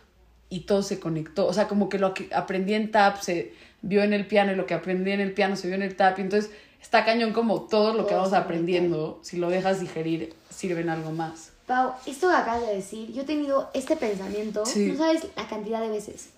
y 0.50 0.62
todo 0.62 0.84
se 0.84 1.00
conectó, 1.00 1.48
o 1.48 1.54
sea, 1.54 1.68
como 1.68 1.90
que 1.90 1.98
lo 1.98 2.14
que 2.14 2.30
aprendí 2.34 2.76
en 2.76 2.92
tap 2.92 3.20
se 3.20 3.54
vio 3.82 4.04
en 4.04 4.14
el 4.14 4.28
piano 4.28 4.52
y 4.52 4.56
lo 4.56 4.68
que 4.68 4.76
aprendí 4.76 5.12
en 5.12 5.20
el 5.20 5.34
piano 5.34 5.56
se 5.56 5.68
vio 5.68 5.76
en 5.76 5.82
el 5.82 5.96
tap 5.96 6.20
y 6.20 6.22
entonces 6.22 6.52
está 6.82 7.06
cañón 7.06 7.34
como 7.34 7.64
todo 7.64 7.94
lo 7.94 8.06
que 8.06 8.14
vamos 8.14 8.34
aprendiendo, 8.34 9.20
si 9.24 9.38
lo 9.38 9.50
dejas 9.50 9.80
digerir, 9.80 10.34
sirve 10.50 10.82
en 10.82 10.90
algo 10.90 11.12
más. 11.12 11.53
Pau, 11.74 11.94
esto 12.06 12.30
que 12.30 12.36
acabas 12.36 12.62
de 12.68 12.76
decir, 12.76 13.12
yo 13.14 13.24
he 13.24 13.26
tenido 13.26 13.70
este 13.74 13.96
pensamiento, 13.96 14.64
Sí. 14.64 14.92
no 14.92 14.98
sabes 14.98 15.26
la 15.36 15.48
cantidad 15.48 15.82
de 15.82 15.90
veces. 15.90 16.30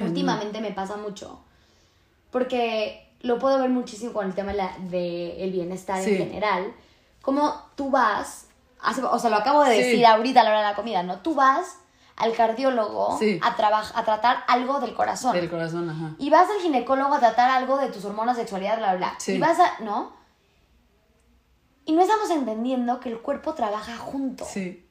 Últimamente 0.00 0.60
me 0.60 0.72
pasa 0.72 0.96
mucho. 0.96 1.38
Porque 2.30 3.08
lo 3.20 3.38
puedo 3.38 3.58
ver 3.58 3.70
muchísimo 3.70 4.12
con 4.12 4.26
el 4.26 4.34
tema 4.34 4.50
de, 4.52 4.58
la- 4.58 4.76
de 4.90 5.44
el 5.44 5.52
bienestar 5.52 6.02
Sí. 6.02 6.10
en 6.12 6.18
general. 6.18 6.74
Como 7.20 7.54
tú 7.76 7.90
vas, 7.90 8.46
o 9.10 9.18
sea, 9.18 9.30
lo 9.30 9.36
acabo 9.36 9.62
de 9.62 9.76
Sí. 9.76 9.82
decir 9.82 10.06
ahorita 10.06 10.40
a 10.40 10.44
la 10.44 10.50
hora 10.50 10.58
de 10.62 10.68
la 10.70 10.74
comida, 10.74 11.02
¿no? 11.04 11.18
Tú 11.20 11.34
vas 11.36 11.76
al 12.16 12.32
cardiólogo 12.32 13.16
Sí. 13.18 13.38
a, 13.42 13.48
a 13.48 14.04
tratar 14.04 14.44
algo 14.48 14.80
del 14.80 14.94
corazón. 14.94 15.32
Del 15.34 15.48
corazón, 15.48 15.88
ajá. 15.88 16.14
Y 16.18 16.28
vas 16.30 16.48
al 16.50 16.60
ginecólogo 16.60 17.14
a 17.14 17.20
tratar 17.20 17.50
algo 17.50 17.78
de 17.78 17.88
tus 17.88 18.04
hormonas, 18.04 18.36
sexualidad, 18.36 18.78
bla, 18.78 18.94
bla. 18.96 19.16
Y 19.28 19.38
vas 19.38 19.60
a, 19.60 19.78
¿no? 19.80 20.12
Y 21.84 21.92
no 21.92 22.02
estamos 22.02 22.30
entendiendo 22.30 23.00
que 23.00 23.08
el 23.08 23.18
cuerpo 23.20 23.54
trabaja 23.54 23.96
junto. 23.96 24.44
Sí. 24.44 24.86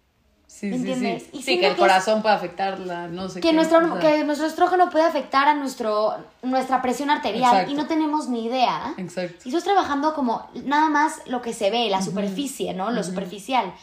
Sí, 0.47 0.65
¿Me 0.67 0.73
sí, 0.73 0.77
entiendes? 0.79 1.23
sí. 1.23 1.29
Y 1.31 1.43
Sí, 1.43 1.45
que 1.45 1.53
el 1.53 1.59
que 1.61 1.67
es- 1.69 1.77
corazón 1.79 2.21
puede 2.21 2.35
afectarla, 2.35 3.07
no 3.07 3.29
sé 3.29 3.35
Que 3.39 3.49
qué, 3.49 3.53
nuestro, 3.53 3.77
o 3.79 4.01
sea, 4.01 4.11
que 4.17 4.23
nuestro 4.25 4.45
estrógeno 4.47 4.89
puede 4.89 5.05
afectar 5.05 5.47
a 5.47 5.53
nuestro, 5.53 6.17
nuestra 6.41 6.81
presión 6.81 7.09
arterial 7.09 7.51
Exacto. 7.53 7.71
y 7.71 7.75
no 7.75 7.87
tenemos 7.87 8.27
ni 8.27 8.45
idea. 8.47 8.93
Exacto. 8.97 9.43
Y 9.45 9.47
estás 9.49 9.63
trabajando 9.63 10.13
como 10.13 10.49
nada 10.65 10.89
más 10.89 11.21
lo 11.25 11.41
que 11.41 11.53
se 11.53 11.69
ve, 11.71 11.89
la 11.89 12.01
superficie, 12.01 12.73
¿no? 12.73 12.91
Lo 12.91 13.01
superficial. 13.01 13.73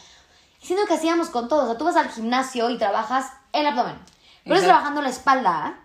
Y 0.63 0.67
siento 0.67 0.85
que 0.87 0.93
hacíamos 0.95 1.31
con 1.31 1.49
todo. 1.49 1.63
O 1.63 1.67
sea, 1.69 1.79
tú 1.79 1.85
vas 1.87 1.97
al 1.97 2.11
gimnasio 2.11 2.69
y 2.69 2.77
trabajas 2.77 3.33
el 3.55 3.67
abdomen. 3.67 3.97
Pero 4.45 4.57
estás 4.57 4.69
trabajando 4.69 5.01
la 5.01 5.09
espalda, 5.09 5.79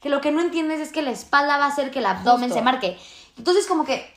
que 0.00 0.08
lo 0.08 0.20
que 0.20 0.32
no 0.32 0.40
entiendes 0.40 0.80
es 0.80 0.90
que 0.90 1.02
la 1.02 1.12
espalda 1.12 1.58
va 1.58 1.66
a 1.66 1.68
hacer 1.68 1.92
que 1.92 2.00
el 2.00 2.06
abdomen 2.06 2.48
Justo. 2.48 2.54
se 2.56 2.62
marque. 2.62 2.98
Entonces, 3.38 3.66
como 3.68 3.84
que 3.84 4.12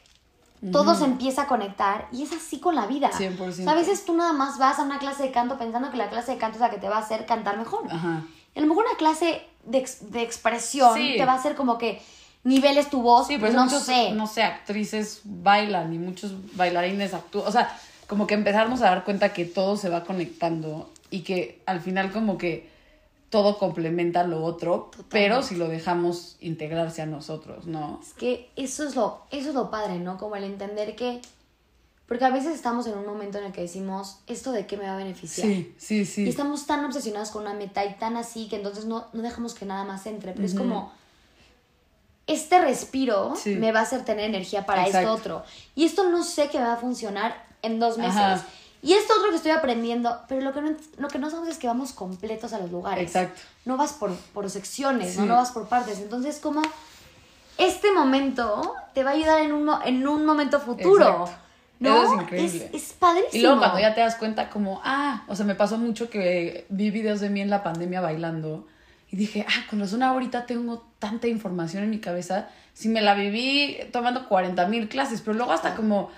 todo 0.72 0.96
se 0.96 1.06
empieza 1.06 1.44
a 1.44 1.48
conectar 1.48 2.08
y 2.12 2.24
es 2.24 2.32
así 2.34 2.60
con 2.60 2.76
la 2.76 2.88
vida. 2.88 3.12
100%. 3.12 3.40
O 3.42 3.52
sea, 3.52 3.72
a 3.72 3.76
veces 3.76 4.06
tú 4.06 4.16
nada 4.16 4.34
más 4.34 4.58
vas 4.58 4.80
a 4.80 4.84
una 4.84 4.98
clase 5.00 5.24
de 5.24 5.32
canto 5.32 5.58
pensando 5.58 5.92
que 5.92 5.98
la 5.98 6.10
clase 6.10 6.32
de 6.32 6.38
canto 6.38 6.56
es 6.56 6.62
la 6.62 6.70
que 6.70 6.78
te 6.78 6.90
va 6.90 6.98
a 6.98 7.02
hacer 7.02 7.26
cantar 7.26 7.58
mejor. 7.58 7.84
Ajá. 7.92 8.24
A 8.56 8.60
lo 8.60 8.66
mejor 8.66 8.86
una 8.88 8.98
clase 8.98 9.44
de, 9.66 9.78
ex- 9.78 10.12
de 10.12 10.22
expresión 10.24 10.96
Sí. 10.96 11.14
te 11.18 11.26
va 11.26 11.34
a 11.34 11.36
hacer 11.36 11.56
como 11.56 11.78
que 11.78 12.02
niveles 12.44 12.90
tu 12.90 13.02
voz, 13.02 13.28
Sí, 13.28 13.38
pero 13.40 13.54
no 13.54 13.66
muchos, 13.66 13.84
sé. 13.84 14.12
no 14.12 14.26
sé, 14.26 14.42
actrices 14.42 15.22
bailan 15.26 15.94
y 15.94 16.00
muchos 16.00 16.34
bailarines 16.56 17.14
actúan. 17.14 17.48
O 17.48 17.52
sea, 17.52 17.78
como 18.08 18.26
que 18.26 18.34
empezarnos 18.34 18.82
a 18.82 18.86
dar 18.86 19.04
cuenta 19.04 19.34
que 19.34 19.46
todo 19.46 19.78
se 19.78 19.90
va 19.90 20.04
conectando 20.06 20.90
y 21.12 21.22
que 21.22 21.62
al 21.66 21.82
final 21.82 22.12
como 22.12 22.38
que 22.38 22.70
todo 23.30 23.58
complementa 23.58 24.24
lo 24.24 24.44
otro, 24.44 24.90
pero 25.10 25.44
si 25.44 25.56
lo 25.56 25.68
dejamos 25.68 26.38
integrarse 26.40 27.02
a 27.02 27.06
nosotros, 27.06 27.66
¿no? 27.68 28.00
Es 28.02 28.14
que 28.14 28.50
eso 28.56 28.88
es 28.88 28.96
lo, 28.96 29.22
eso 29.32 29.50
es 29.50 29.56
lo 29.56 29.70
padre, 29.70 30.00
¿no? 30.00 30.18
Como 30.18 30.36
el 30.36 30.44
entender 30.44 30.96
que. 30.96 31.22
Porque 32.08 32.24
a 32.24 32.30
veces 32.30 32.56
estamos 32.56 32.88
en 32.88 32.98
un 32.98 33.06
momento 33.06 33.38
en 33.38 33.44
el 33.44 33.52
que 33.52 33.60
decimos, 33.60 34.20
¿esto 34.28 34.54
de 34.54 34.66
qué 34.66 34.78
me 34.78 34.86
va 34.86 34.94
a 34.94 34.98
beneficiar? 34.98 35.46
Sí, 35.46 35.76
sí, 35.78 36.06
sí. 36.06 36.24
Y 36.24 36.30
estamos 36.30 36.66
tan 36.66 36.86
obsesionados 36.86 37.32
con 37.32 37.42
una 37.42 37.54
meta 37.54 37.84
y 37.84 37.96
tan 37.96 38.16
así 38.16 38.48
que 38.48 38.56
entonces 38.56 38.86
no, 38.86 39.08
no 39.12 39.22
dejamos 39.22 39.54
que 39.54 39.66
nada 39.66 39.84
más 39.84 40.06
entre. 40.06 40.32
Pero 40.32 40.46
es 40.46 40.54
como, 40.54 40.94
este 42.28 42.62
respiro 42.62 43.36
Sí. 43.36 43.56
me 43.56 43.74
va 43.74 43.82
a 43.82 43.84
hacer 43.84 44.06
tener 44.06 44.24
energía 44.26 44.66
para 44.66 44.86
Exacto. 44.86 45.16
esto 45.16 45.20
otro. 45.20 45.44
Y 45.76 45.84
esto 45.84 46.10
no 46.10 46.24
sé 46.24 46.48
que 46.50 46.60
me 46.60 46.66
va 46.66 46.74
a 46.74 46.78
funcionar 46.78 47.46
en 47.62 47.78
dos 47.80 47.98
meses. 47.98 48.16
Ajá. 48.16 48.46
Y 48.82 48.94
esto 48.94 49.14
otro 49.18 49.32
que 49.32 49.38
estoy 49.38 49.52
aprendiendo, 49.52 50.22
pero 50.28 50.42
lo 50.42 50.54
que 50.54 50.62
no, 50.62 50.72
lo 50.98 51.08
que 51.08 51.20
no 51.20 51.30
sabemos 51.30 51.50
es 51.50 51.58
que 51.58 51.68
vamos 51.68 51.94
completos 51.94 52.54
a 52.54 52.60
los 52.60 52.72
lugares. 52.72 53.08
Exacto. 53.08 53.42
No 53.66 53.78
vas 53.78 53.94
por, 53.94 54.16
por 54.34 54.50
secciones, 54.50 55.16
¿no? 55.16 55.24
Sí. 55.24 55.28
no 55.28 55.36
vas 55.36 55.52
por 55.52 55.68
partes. 55.68 56.00
Entonces, 56.00 56.40
como 56.40 56.62
este 57.58 57.92
momento 57.92 58.74
te 58.94 59.04
va 59.04 59.12
a 59.12 59.14
ayudar 59.14 59.42
en 59.42 59.52
un, 59.52 59.70
en 59.86 60.08
un 60.08 60.26
momento 60.26 60.60
futuro. 60.60 61.24
Exacto. 61.24 61.48
¿no? 61.80 62.04
Eso 62.04 62.16
es 62.16 62.22
increíble. 62.22 62.70
Es, 62.74 62.84
es 62.84 62.94
padrísimo. 62.94 63.34
Y 63.34 63.42
luego 63.42 63.60
cuando 63.60 63.80
ya 63.80 63.94
te 63.94 64.02
das 64.02 64.16
cuenta 64.16 64.50
como, 64.50 64.82
ah, 64.84 65.24
o 65.28 65.36
sea, 65.36 65.46
me 65.46 65.56
pasó 65.56 65.78
mucho 65.78 66.10
que 66.10 66.66
vi 66.70 66.92
videos 66.92 67.20
de 67.20 67.30
mí 67.30 67.42
en 67.42 67.50
la 67.50 67.64
pandemia 67.64 68.02
bailando 68.02 68.68
y 69.10 69.16
dije, 69.16 69.46
ah, 69.48 69.66
con 69.70 69.80
razón 69.80 70.04
ahorita 70.04 70.46
tengo 70.46 70.86
tanta 71.00 71.28
información 71.28 71.84
en 71.84 71.90
mi 71.90 72.00
cabeza. 72.00 72.50
Si 72.74 72.90
me 72.90 73.02
la 73.02 73.14
viví 73.14 73.78
tomando 73.92 74.28
40 74.28 74.68
mil 74.68 74.90
clases, 74.90 75.22
pero 75.22 75.36
luego 75.36 75.52
hasta 75.52 75.76
como, 75.76 76.10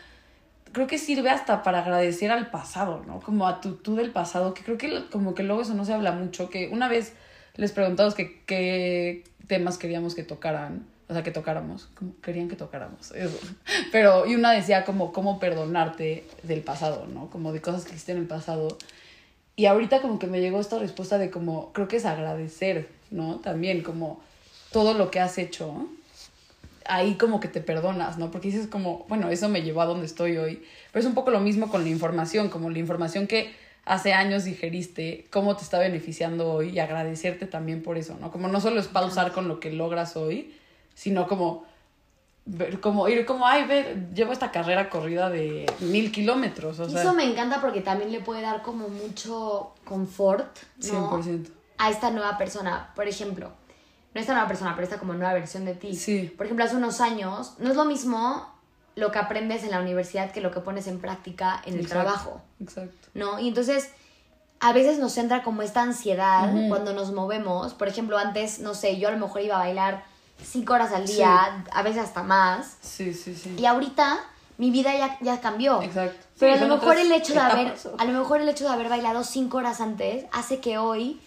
creo 0.71 0.87
que 0.87 0.97
sirve 0.97 1.29
hasta 1.29 1.63
para 1.63 1.79
agradecer 1.79 2.31
al 2.31 2.49
pasado, 2.49 3.03
¿no? 3.05 3.19
Como 3.19 3.47
a 3.47 3.61
tu 3.61 3.75
tú 3.75 3.95
del 3.95 4.11
pasado, 4.11 4.53
que 4.53 4.63
creo 4.63 4.77
que 4.77 5.05
como 5.11 5.33
que 5.35 5.43
luego 5.43 5.61
eso 5.61 5.73
no 5.73 5.85
se 5.85 5.93
habla 5.93 6.11
mucho, 6.11 6.49
que 6.49 6.69
una 6.69 6.87
vez 6.87 7.13
les 7.55 7.71
preguntamos 7.71 8.15
que 8.15 8.43
qué 8.45 9.23
temas 9.47 9.77
queríamos 9.77 10.15
que 10.15 10.23
tocaran, 10.23 10.85
o 11.07 11.13
sea, 11.13 11.23
que 11.23 11.31
tocáramos, 11.31 11.89
como 11.95 12.13
querían 12.21 12.47
que 12.47 12.55
tocáramos, 12.55 13.11
eso. 13.15 13.39
Pero, 13.91 14.25
y 14.25 14.35
una 14.35 14.51
decía 14.51 14.85
como 14.85 15.11
cómo 15.11 15.39
perdonarte 15.39 16.25
del 16.43 16.61
pasado, 16.61 17.07
¿no? 17.07 17.29
Como 17.29 17.51
de 17.51 17.61
cosas 17.61 17.83
que 17.85 17.91
hiciste 17.91 18.11
en 18.11 18.19
el 18.19 18.27
pasado. 18.27 18.77
Y 19.55 19.65
ahorita 19.65 20.01
como 20.01 20.19
que 20.19 20.27
me 20.27 20.39
llegó 20.39 20.61
esta 20.61 20.79
respuesta 20.79 21.17
de 21.17 21.29
como, 21.29 21.73
creo 21.73 21.87
que 21.87 21.97
es 21.97 22.05
agradecer, 22.05 22.87
¿no? 23.11 23.39
También 23.39 23.83
como 23.83 24.21
todo 24.71 24.93
lo 24.93 25.11
que 25.11 25.19
has 25.19 25.37
hecho 25.37 25.89
ahí 26.89 27.15
como 27.15 27.39
que 27.39 27.47
te 27.47 27.61
perdonas, 27.61 28.17
¿no? 28.17 28.31
Porque 28.31 28.49
dices 28.49 28.67
como, 28.67 29.05
bueno, 29.07 29.29
eso 29.29 29.47
me 29.47 29.61
llevó 29.61 29.81
a 29.81 29.85
donde 29.85 30.05
estoy 30.05 30.37
hoy. 30.37 30.63
Pero 30.91 31.01
es 31.01 31.05
un 31.05 31.13
poco 31.13 31.31
lo 31.31 31.39
mismo 31.39 31.69
con 31.69 31.83
la 31.83 31.89
información, 31.89 32.49
como 32.49 32.69
la 32.69 32.79
información 32.79 33.27
que 33.27 33.53
hace 33.85 34.13
años 34.13 34.43
digeriste, 34.43 35.25
cómo 35.31 35.55
te 35.55 35.63
está 35.63 35.79
beneficiando 35.79 36.51
hoy 36.51 36.69
y 36.69 36.79
agradecerte 36.79 37.45
también 37.45 37.81
por 37.81 37.97
eso, 37.97 38.17
¿no? 38.19 38.31
Como 38.31 38.47
no 38.47 38.59
solo 38.59 38.79
es 38.79 38.87
pausar 38.87 39.31
con 39.31 39.47
lo 39.47 39.59
que 39.59 39.71
logras 39.71 40.17
hoy, 40.17 40.53
sino 40.93 41.27
como 41.27 41.65
ver, 42.45 42.79
como 42.79 43.07
ir 43.07 43.25
como, 43.25 43.45
ay, 43.45 43.65
ver, 43.65 44.13
llevo 44.13 44.33
esta 44.33 44.51
carrera 44.51 44.89
corrida 44.89 45.29
de 45.29 45.65
mil 45.79 46.11
kilómetros, 46.11 46.79
o 46.79 46.89
sea, 46.89 47.01
Eso 47.01 47.13
me 47.13 47.23
encanta 47.23 47.61
porque 47.61 47.81
también 47.81 48.11
le 48.11 48.19
puede 48.19 48.41
dar 48.41 48.61
como 48.61 48.89
mucho 48.89 49.73
confort, 49.85 50.57
¿no? 50.91 51.21
100%. 51.21 51.47
A 51.77 51.89
esta 51.89 52.11
nueva 52.11 52.37
persona. 52.37 52.91
Por 52.95 53.07
ejemplo, 53.07 53.51
no 54.13 54.21
esta 54.21 54.33
nueva 54.33 54.47
persona, 54.47 54.71
pero 54.75 54.83
esta 54.83 54.97
como 54.97 55.13
nueva 55.13 55.33
versión 55.33 55.65
de 55.65 55.75
ti. 55.75 55.95
Sí. 55.95 56.33
Por 56.35 56.45
ejemplo, 56.45 56.65
hace 56.65 56.75
unos 56.75 57.01
años, 57.01 57.53
no 57.59 57.69
es 57.69 57.75
lo 57.75 57.85
mismo 57.85 58.47
lo 58.95 59.11
que 59.11 59.19
aprendes 59.19 59.63
en 59.63 59.71
la 59.71 59.79
universidad 59.79 60.31
que 60.31 60.41
lo 60.41 60.51
que 60.51 60.59
pones 60.59 60.87
en 60.87 60.99
práctica 60.99 61.61
en 61.65 61.75
el 61.75 61.81
Exacto, 61.81 62.03
trabajo, 62.03 62.41
Exacto. 62.59 63.07
¿no? 63.13 63.39
Y 63.39 63.47
entonces, 63.47 63.89
a 64.59 64.73
veces 64.73 64.99
nos 64.99 65.17
entra 65.17 65.43
como 65.43 65.61
esta 65.61 65.81
ansiedad 65.81 66.51
cuando 66.67 66.93
nos 66.93 67.11
movemos. 67.11 67.73
Por 67.73 67.87
ejemplo, 67.87 68.17
antes, 68.17 68.59
no 68.59 68.73
sé, 68.73 68.99
yo 68.99 69.07
a 69.07 69.11
lo 69.11 69.17
mejor 69.17 69.41
iba 69.41 69.55
a 69.55 69.59
bailar 69.59 70.03
cinco 70.43 70.73
horas 70.73 70.91
al 70.91 71.05
día, 71.05 71.63
a 71.71 71.83
veces 71.83 72.03
hasta 72.03 72.23
más. 72.23 72.77
Sí, 72.81 73.13
sí, 73.13 73.35
sí. 73.35 73.55
Y 73.57 73.65
ahorita 73.65 74.19
mi 74.57 74.71
vida 74.71 74.93
ya, 74.97 75.17
ya 75.21 75.39
cambió. 75.39 75.81
Exacto. 75.81 76.25
Pero 76.37 76.57
Sí, 76.57 76.63
a 76.63 76.67
lo 76.67 76.75
mejor 76.75 76.97
el 76.97 77.11
hecho 77.11 77.33
de 77.33 77.39
haber, 77.39 77.73
a 77.97 78.05
lo 78.05 78.19
mejor 78.19 78.41
el 78.41 78.49
hecho 78.49 78.65
de 78.65 78.71
haber 78.71 78.89
bailado 78.89 79.23
cinco 79.23 79.57
horas 79.57 79.79
antes 79.79 80.25
hace 80.33 80.59
que 80.59 80.77
hoy 80.77 81.21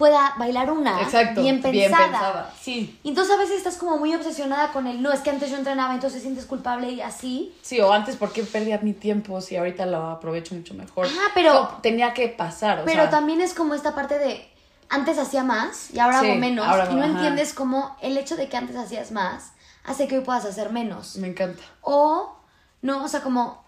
pueda 0.00 0.32
bailar 0.38 0.70
una 0.72 1.02
Exacto. 1.02 1.42
bien 1.42 1.60
pensada. 1.60 2.50
Sí. 2.58 2.98
Y 3.02 3.10
entonces 3.10 3.34
a 3.34 3.36
veces 3.36 3.58
estás 3.58 3.76
como 3.76 3.98
muy 3.98 4.14
obsesionada 4.14 4.72
con 4.72 4.86
el 4.86 5.02
no, 5.02 5.12
es 5.12 5.20
que 5.20 5.28
antes 5.28 5.50
yo 5.50 5.58
entrenaba, 5.58 5.92
entonces 5.92 6.20
te 6.20 6.22
sientes 6.22 6.46
culpable 6.46 6.90
y 6.90 7.02
así. 7.02 7.54
Sí, 7.60 7.78
o 7.80 7.92
antes, 7.92 8.16
¿por 8.16 8.32
qué 8.32 8.42
perdía 8.44 8.78
mi 8.82 8.94
tiempo 8.94 9.38
si 9.42 9.56
ahorita 9.58 9.84
lo 9.84 10.06
aprovecho 10.06 10.54
mucho 10.54 10.72
mejor? 10.72 11.04
Ajá, 11.06 11.20
pero- 11.34 11.52
No, 11.52 11.68
tenía 11.82 12.14
que 12.14 12.28
pasar, 12.28 12.80
o 12.80 12.84
Pero 12.86 13.02
sea, 13.02 13.10
también 13.10 13.42
es 13.42 13.52
como 13.52 13.74
esta 13.74 13.94
parte 13.94 14.18
de 14.18 14.48
antes 14.88 15.18
hacía 15.18 15.44
más 15.44 15.90
y 15.92 15.98
ahora 15.98 16.20
Sí, 16.20 16.30
hago 16.30 16.34
menos. 16.40 16.66
ahora 16.66 16.88
y 16.90 16.94
no 16.94 17.02
ajá. 17.04 17.12
entiendes 17.12 17.52
cómo 17.52 17.94
el 18.00 18.16
hecho 18.16 18.36
de 18.36 18.48
que 18.48 18.56
antes 18.56 18.76
hacías 18.76 19.12
más 19.12 19.52
hace 19.84 20.08
que 20.08 20.16
hoy 20.16 20.24
puedas 20.24 20.46
hacer 20.46 20.72
menos. 20.72 21.16
me 21.16 21.28
encanta. 21.28 21.62
O, 21.82 22.36
no, 22.80 23.04
o 23.04 23.08
sea, 23.08 23.20
como, 23.20 23.62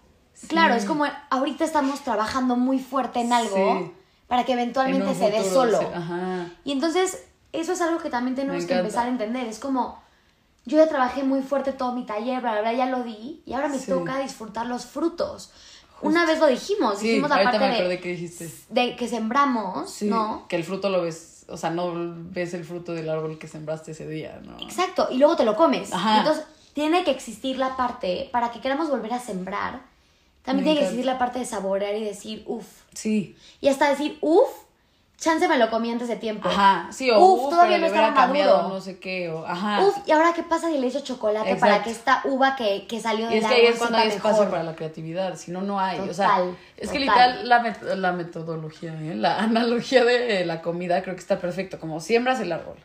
claro, 0.47 0.73
es 0.73 0.85
como 0.85 1.05
ahorita 1.29 1.63
estamos 1.63 2.01
trabajando 2.01 2.55
muy 2.55 2.79
fuerte 2.79 3.19
en 3.21 3.31
algo 3.33 3.55
Sí. 3.55 3.91
Para 4.33 4.45
que 4.45 4.53
eventualmente 4.53 5.09
En 5.11 5.15
se 5.15 5.29
dé 5.29 5.43
solo. 5.47 5.79
Ajá. 5.93 6.47
Y 6.65 6.71
entonces, 6.71 7.23
eso 7.51 7.73
es 7.73 7.81
algo 7.81 7.99
que 8.01 8.09
también 8.09 8.33
tenemos 8.35 8.65
que 8.65 8.73
empezar 8.73 9.05
a 9.05 9.09
entender. 9.09 9.45
Es 9.45 9.59
como, 9.59 10.01
yo 10.65 10.77
ya 10.77 10.87
trabajé 10.89 11.21
muy 11.21 11.43
fuerte 11.43 11.71
todo 11.71 11.91
mi 11.93 12.03
taller, 12.03 12.41
bla, 12.41 12.53
bla, 12.53 12.61
bla, 12.61 12.73
ya 12.73 12.87
lo 12.87 13.03
di, 13.03 13.43
y 13.45 13.53
ahora 13.53 13.67
me 13.67 13.77
Sí. 13.77 13.91
toca 13.91 14.17
disfrutar 14.17 14.65
los 14.65 14.87
frutos. 14.87 15.51
Una 16.01 16.25
vez 16.25 16.39
lo 16.39 16.47
dijimos, 16.47 16.97
Sí, 16.97 17.09
dijimos 17.09 17.29
la 17.29 17.43
parte 17.43 17.59
me 17.59 17.83
de, 17.87 17.99
que 17.99 18.09
dijiste. 18.09 18.49
de 18.69 18.95
que 18.95 19.07
sembramos, 19.07 19.91
Sí, 19.91 20.07
¿no? 20.09 20.47
que 20.47 20.55
el 20.55 20.63
fruto 20.63 20.89
lo 20.89 21.03
ves, 21.03 21.45
o 21.47 21.55
sea, 21.55 21.69
no 21.69 21.93
ves 22.31 22.55
el 22.55 22.65
fruto 22.65 22.91
del 22.93 23.11
árbol 23.11 23.37
que 23.37 23.47
sembraste 23.47 23.91
ese 23.91 24.07
día, 24.07 24.41
¿no? 24.43 24.57
Exacto, 24.61 25.09
y 25.11 25.19
luego 25.19 25.35
te 25.35 25.45
lo 25.45 25.55
comes. 25.55 25.93
Ajá. 25.93 26.17
Entonces, 26.17 26.43
tiene 26.73 27.03
que 27.03 27.11
existir 27.11 27.59
la 27.59 27.77
parte, 27.77 28.29
para 28.31 28.49
que 28.49 28.61
queramos 28.61 28.89
volver 28.89 29.13
a 29.13 29.19
sembrar, 29.19 29.81
también 30.43 30.65
tiene 30.65 30.79
que 30.79 30.85
existir 30.85 31.05
la 31.05 31.17
parte 31.17 31.39
de 31.39 31.45
saborear 31.45 31.95
y 31.95 32.03
decir, 32.03 32.43
uff. 32.45 32.65
Sí. 32.93 33.35
Y 33.61 33.67
hasta 33.69 33.89
decir, 33.89 34.17
uff, 34.21 34.49
chance 35.17 35.47
me 35.47 35.57
lo 35.57 35.69
comí 35.69 35.89
antes 35.89 36.09
de 36.09 36.17
tiempo. 36.17 36.49
Ajá, 36.49 36.89
sí, 36.91 37.09
o 37.09 37.17
Uf, 37.17 37.43
uf, 37.45 37.49
todavía 37.51 37.77
no 37.77 37.85
estaba 37.85 38.11
maduro. 38.11 38.67
no 38.67 38.81
sé 38.81 38.99
qué, 38.99 39.29
o 39.29 39.45
ajá. 39.45 39.81
Uf, 39.85 39.95
y 40.05 40.11
ahora 40.11 40.33
qué 40.33 40.43
pasa 40.43 40.67
si 40.69 40.77
le 40.77 40.87
echo 40.87 40.99
chocolate 40.99 41.55
para 41.55 41.81
que 41.81 41.91
esta 41.91 42.21
uva 42.25 42.57
que, 42.57 42.85
que 42.87 42.99
salió 42.99 43.27
y 43.31 43.35
del 43.35 43.43
es 43.43 43.47
que 43.47 43.53
ahí 43.55 43.65
es 43.67 43.77
cuando 43.79 43.97
hay 43.99 44.09
espacio 44.09 44.49
para 44.49 44.63
la 44.63 44.75
creatividad, 44.75 45.37
si 45.37 45.51
no, 45.51 45.61
no 45.61 45.79
hay. 45.79 45.97
o 45.99 46.13
sea, 46.13 46.27
Total, 46.27 46.57
es 46.75 46.89
que 46.91 46.99
total. 47.05 47.31
literal 47.39 47.49
la, 47.49 47.63
met- 47.63 47.95
la 47.95 48.11
metodología, 48.11 48.93
¿eh? 49.01 49.15
la 49.15 49.39
analogía 49.39 50.03
de 50.03 50.43
la 50.45 50.61
comida 50.61 51.01
creo 51.03 51.15
que 51.15 51.21
está 51.21 51.39
perfecto. 51.39 51.79
Como 51.79 52.01
siembras 52.01 52.41
el 52.41 52.51
árbol, 52.51 52.75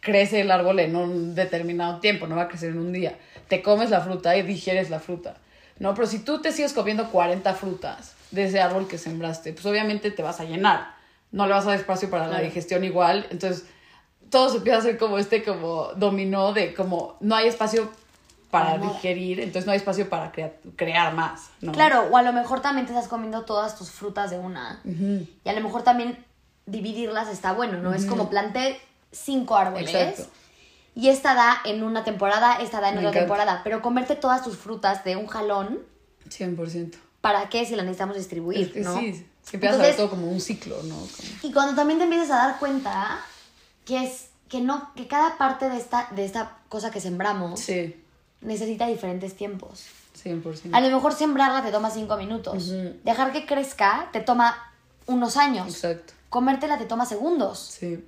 crece 0.00 0.40
el 0.40 0.50
árbol 0.50 0.78
en 0.80 0.96
un 0.96 1.34
determinado 1.34 2.00
tiempo, 2.00 2.26
no 2.26 2.36
va 2.36 2.42
a 2.42 2.48
crecer 2.48 2.70
en 2.70 2.78
un 2.78 2.92
día. 2.94 3.18
Te 3.48 3.60
comes 3.60 3.90
la 3.90 4.00
fruta 4.00 4.34
y 4.38 4.42
digieres 4.42 4.88
la 4.88 5.00
fruta. 5.00 5.36
No, 5.78 5.94
pero 5.94 6.06
si 6.06 6.20
tú 6.20 6.40
te 6.40 6.52
sigues 6.52 6.72
comiendo 6.72 7.10
40 7.10 7.52
frutas 7.54 8.12
de 8.30 8.44
ese 8.44 8.60
árbol 8.60 8.86
que 8.88 8.98
sembraste, 8.98 9.52
pues 9.52 9.66
obviamente 9.66 10.10
te 10.10 10.22
vas 10.22 10.40
a 10.40 10.44
llenar. 10.44 10.94
No 11.32 11.46
le 11.46 11.52
vas 11.52 11.64
a 11.66 11.70
dar 11.70 11.78
espacio 11.80 12.08
para 12.10 12.28
la 12.28 12.40
digestión 12.40 12.84
igual. 12.84 13.26
Entonces, 13.30 13.64
todo 14.30 14.50
se 14.50 14.58
empieza 14.58 14.76
a 14.78 14.80
hacer 14.80 14.98
como 14.98 15.18
este 15.18 15.42
como 15.44 15.88
dominó 15.96 16.52
de 16.52 16.74
como 16.74 17.16
no 17.20 17.34
hay 17.34 17.48
espacio 17.48 17.90
para 18.50 18.78
digerir, 18.78 19.40
entonces 19.40 19.66
no 19.66 19.72
hay 19.72 19.78
espacio 19.78 20.08
para 20.08 20.30
crea- 20.30 20.52
crear 20.76 21.12
más, 21.12 21.50
¿no? 21.60 21.72
Claro, 21.72 22.02
o 22.10 22.16
a 22.16 22.22
lo 22.22 22.32
mejor 22.32 22.60
también 22.60 22.86
te 22.86 22.92
estás 22.92 23.08
comiendo 23.08 23.42
todas 23.42 23.76
tus 23.76 23.90
frutas 23.90 24.30
de 24.30 24.38
una. 24.38 24.80
Y 24.84 25.48
a 25.48 25.52
lo 25.52 25.60
mejor 25.60 25.82
también 25.82 26.24
dividirlas 26.66 27.28
está 27.28 27.52
bueno, 27.52 27.78
¿no? 27.78 27.92
Es 27.92 28.06
como 28.06 28.30
planté 28.30 28.80
cinco 29.10 29.56
árboles. 29.56 29.92
Exacto. 29.92 30.30
Y 30.94 31.08
esta 31.08 31.34
da 31.34 31.58
en 31.64 31.82
una 31.82 32.04
temporada, 32.04 32.56
esta 32.60 32.80
da 32.80 32.88
en 32.90 32.94
Me 32.94 32.98
otra 33.00 33.10
encanta. 33.10 33.20
temporada. 33.20 33.60
Pero 33.64 33.82
comerte 33.82 34.14
todas 34.16 34.42
tus 34.44 34.56
frutas 34.56 35.02
de 35.04 35.16
un 35.16 35.26
jalón, 35.26 35.80
100%. 36.28 36.96
¿para 37.20 37.48
qué 37.48 37.64
si 37.66 37.74
las 37.74 37.84
necesitamos 37.84 38.16
distribuir, 38.16 38.66
Es 38.68 38.72
que 38.72 38.80
no? 38.80 38.98
sí, 38.98 39.26
que 39.50 39.56
empiezas 39.56 39.78
a 39.78 39.82
ver 39.82 39.90
Entonces- 39.90 39.96
todo 39.96 40.10
como 40.10 40.28
un 40.30 40.40
ciclo, 40.40 40.76
¿no? 40.84 40.94
Como- 40.96 41.28
Y 41.42 41.52
cuando 41.52 41.74
también 41.74 41.98
te 41.98 42.04
empiezas 42.04 42.30
a 42.30 42.36
dar 42.48 42.58
cuenta 42.58 43.18
que 43.84 44.04
es 44.04 44.28
que 44.48 44.60
no, 44.60 44.92
que 44.94 45.08
cada 45.08 45.36
parte 45.38 45.68
de 45.68 45.78
esta, 45.78 46.08
de 46.12 46.24
esta 46.24 46.58
cosa 46.68 46.90
que 46.90 47.00
sembramos 47.00 47.58
Sí, 47.60 48.00
necesita 48.40 48.86
diferentes 48.86 49.34
tiempos. 49.36 49.84
100%. 50.22 50.74
A 50.76 50.80
lo 50.80 50.94
mejor 50.94 51.12
sembrarla 51.14 51.62
te 51.62 51.72
toma 51.72 51.90
cinco 51.90 52.16
minutos. 52.16 52.70
Dejar 53.02 53.32
que 53.32 53.46
crezca 53.46 54.08
te 54.12 54.20
toma 54.20 54.72
unos 55.06 55.36
años. 55.36 55.66
Exacto. 55.68 56.12
Comértela 56.30 56.78
te 56.78 56.84
toma 56.84 57.04
segundos. 57.04 57.58
Sí, 57.58 58.04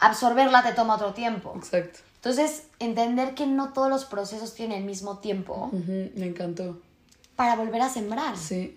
Absorberla 0.00 0.62
te 0.62 0.72
toma 0.72 0.94
otro 0.96 1.12
tiempo. 1.14 1.54
exacto. 1.56 2.00
Entonces, 2.28 2.64
entender 2.80 3.34
que 3.34 3.46
no 3.46 3.72
todos 3.72 3.88
los 3.88 4.04
procesos 4.04 4.52
tienen 4.54 4.78
el 4.78 4.84
mismo 4.84 5.18
tiempo 5.18 5.70
Ujú, 5.72 6.10
Me 6.16 6.26
encantó. 6.26 6.80
para 7.36 7.54
volver 7.54 7.80
a 7.82 7.88
sembrar. 7.88 8.36
Sí. 8.36 8.76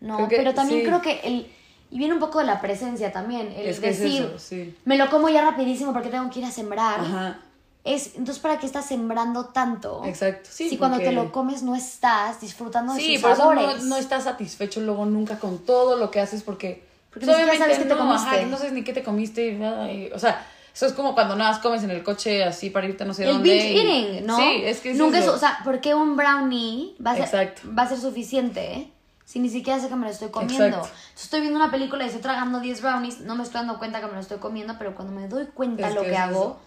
¿no? 0.00 0.26
Que- 0.28 0.36
Pero 0.36 0.54
también 0.54 0.80
sí. 0.80 0.86
creo 0.86 1.00
que 1.00 1.20
el... 1.24 1.52
Y 1.90 1.98
viene 1.98 2.14
un 2.14 2.20
poco 2.20 2.40
de 2.40 2.44
la 2.46 2.60
presencia 2.60 3.12
también. 3.12 3.52
El 3.52 3.66
Es 3.68 3.80
decir, 3.80 4.22
eso, 4.24 4.38
sí. 4.38 4.74
me 4.84 4.98
lo 4.98 5.08
como 5.08 5.28
ya 5.28 5.42
rapidísimo 5.42 5.92
porque 5.92 6.08
tengo 6.10 6.28
que 6.30 6.40
ir 6.40 6.44
a 6.44 6.50
sembrar. 6.50 7.00
Ajá. 7.00 7.40
Es, 7.84 8.08
entonces, 8.16 8.40
¿para 8.42 8.58
qué 8.58 8.66
estás 8.66 8.84
sembrando 8.86 9.46
tanto? 9.46 10.02
Exacto, 10.04 10.50
sí, 10.52 10.68
Si 10.68 10.76
cuando 10.76 10.98
te 10.98 11.12
lo 11.12 11.30
comes 11.32 11.62
no 11.62 11.74
estás 11.76 12.40
disfrutando 12.40 12.92
de 12.92 13.00
Sí, 13.00 13.14
sus 13.14 13.22
por 13.22 13.30
eso 13.32 13.54
no, 13.54 13.60
sabores. 13.62 13.84
no 13.84 13.96
estás 13.96 14.24
satisfecho 14.24 14.80
luego 14.80 15.06
nunca 15.06 15.38
con 15.38 15.58
todo 15.64 15.96
lo 15.96 16.10
que 16.10 16.20
haces 16.20 16.42
porque... 16.42 16.84
Porque 17.10 17.24
siquiera 17.24 17.56
sabes 17.56 17.78
qué 17.78 17.84
te 17.84 17.94
no, 17.94 17.98
comiste. 17.98 18.28
ajá, 18.28 18.42
no 18.46 18.56
sabes 18.58 18.72
ni 18.72 18.82
qué 18.84 18.92
te 18.92 19.02
comiste. 19.04 19.48
y 19.48 19.54
nada, 19.56 19.90
y- 19.90 20.10
o 20.12 20.18
sea, 20.18 20.44
eso 20.78 20.86
es 20.86 20.92
como 20.92 21.12
cuando 21.14 21.34
nada 21.34 21.50
más 21.50 21.60
comes 21.60 21.82
en 21.82 21.90
el 21.90 22.04
coche 22.04 22.44
así 22.44 22.70
para 22.70 22.86
irte 22.86 23.04
no 23.04 23.12
sé 23.12 23.24
el 23.24 23.32
dónde. 23.32 23.50
binge 23.52 23.72
y- 23.72 23.78
eating, 23.78 24.26
¿no? 24.26 24.36
Sí, 24.36 24.62
es 24.64 24.78
que 24.78 24.92
es 24.92 24.96
Nunca 24.96 25.18
es, 25.18 25.26
o 25.26 25.36
sea, 25.36 25.58
¿por 25.64 25.80
qué 25.80 25.92
un 25.92 26.16
brownie 26.16 26.94
va 27.04 27.10
a 27.10 27.14
ser, 27.16 27.24
Exacto. 27.24 27.62
va 27.76 27.82
a 27.82 27.88
ser 27.88 27.98
suficiente 27.98 28.92
si 29.24 29.40
ni 29.40 29.50
siquiera 29.50 29.80
sé 29.80 29.88
que 29.88 29.96
me 29.96 30.06
lo 30.06 30.12
estoy 30.12 30.28
comiendo? 30.28 30.66
Exacto. 30.66 30.86
Entonces, 30.86 31.24
estoy 31.24 31.40
viendo 31.40 31.58
una 31.58 31.72
película 31.72 32.04
y 32.04 32.06
estoy 32.06 32.22
tragando 32.22 32.60
10 32.60 32.80
brownies, 32.80 33.20
no 33.22 33.34
me 33.34 33.42
estoy 33.42 33.58
dando 33.58 33.78
cuenta 33.80 34.00
que 34.00 34.06
me 34.06 34.12
lo 34.12 34.20
estoy 34.20 34.38
comiendo, 34.38 34.76
pero 34.78 34.94
cuando 34.94 35.12
me 35.12 35.26
doy 35.26 35.46
cuenta 35.46 35.88
Es 35.88 35.96
lo 35.96 36.02
que 36.02 36.16
hago, 36.16 36.40
eso. 36.42 36.60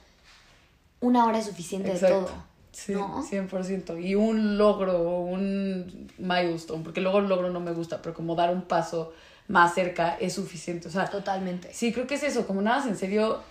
una 0.99 1.25
hora 1.25 1.39
es 1.39 1.45
suficiente 1.45 1.93
Exacto. 1.93 2.19
de 2.19 2.25
todo. 2.25 2.51
Sí, 2.73 2.93
¿no? 2.93 3.23
100%. 3.23 3.97
Y 4.01 4.15
un 4.15 4.57
logro, 4.57 5.01
un 5.21 6.11
milestone, 6.17 6.83
porque 6.83 7.01
luego 7.01 7.19
el 7.19 7.27
logro 7.27 7.49
no 7.49 7.59
me 7.59 7.71
gusta, 7.71 8.01
pero 8.01 8.13
como 8.15 8.35
dar 8.35 8.49
un 8.53 8.61
paso 8.63 9.13
más 9.47 9.73
cerca 9.73 10.15
es 10.19 10.33
suficiente. 10.33 10.87
O 10.87 10.91
sea, 10.91 11.05
Totalmente. 11.09 11.73
sí, 11.73 11.91
creo 11.91 12.07
que 12.07 12.15
es 12.15 12.23
eso, 12.23 12.47
como 12.47 12.61
nada 12.61 12.77
más 12.77 12.87
en 12.87 12.95
serio, 12.97 13.41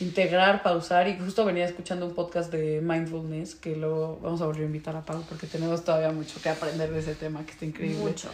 integrar, 0.00 0.62
pausar. 0.62 1.08
Y 1.08 1.18
justo 1.18 1.44
venía 1.44 1.64
escuchando 1.64 2.06
un 2.06 2.14
podcast 2.14 2.50
de 2.50 2.80
mindfulness, 2.80 3.54
que 3.54 3.76
luego 3.76 4.18
vamos 4.22 4.40
a 4.40 4.46
volver 4.46 4.62
a 4.62 4.66
invitar 4.66 4.96
a 4.96 5.02
Pau, 5.02 5.22
porque 5.28 5.46
tenemos 5.46 5.84
todavía 5.84 6.10
mucho 6.10 6.40
que 6.42 6.48
aprender 6.48 6.90
de 6.90 7.00
ese 7.00 7.14
tema, 7.14 7.44
que 7.44 7.52
está 7.52 7.64
increíble. 7.64 8.02
Mucho. 8.02 8.28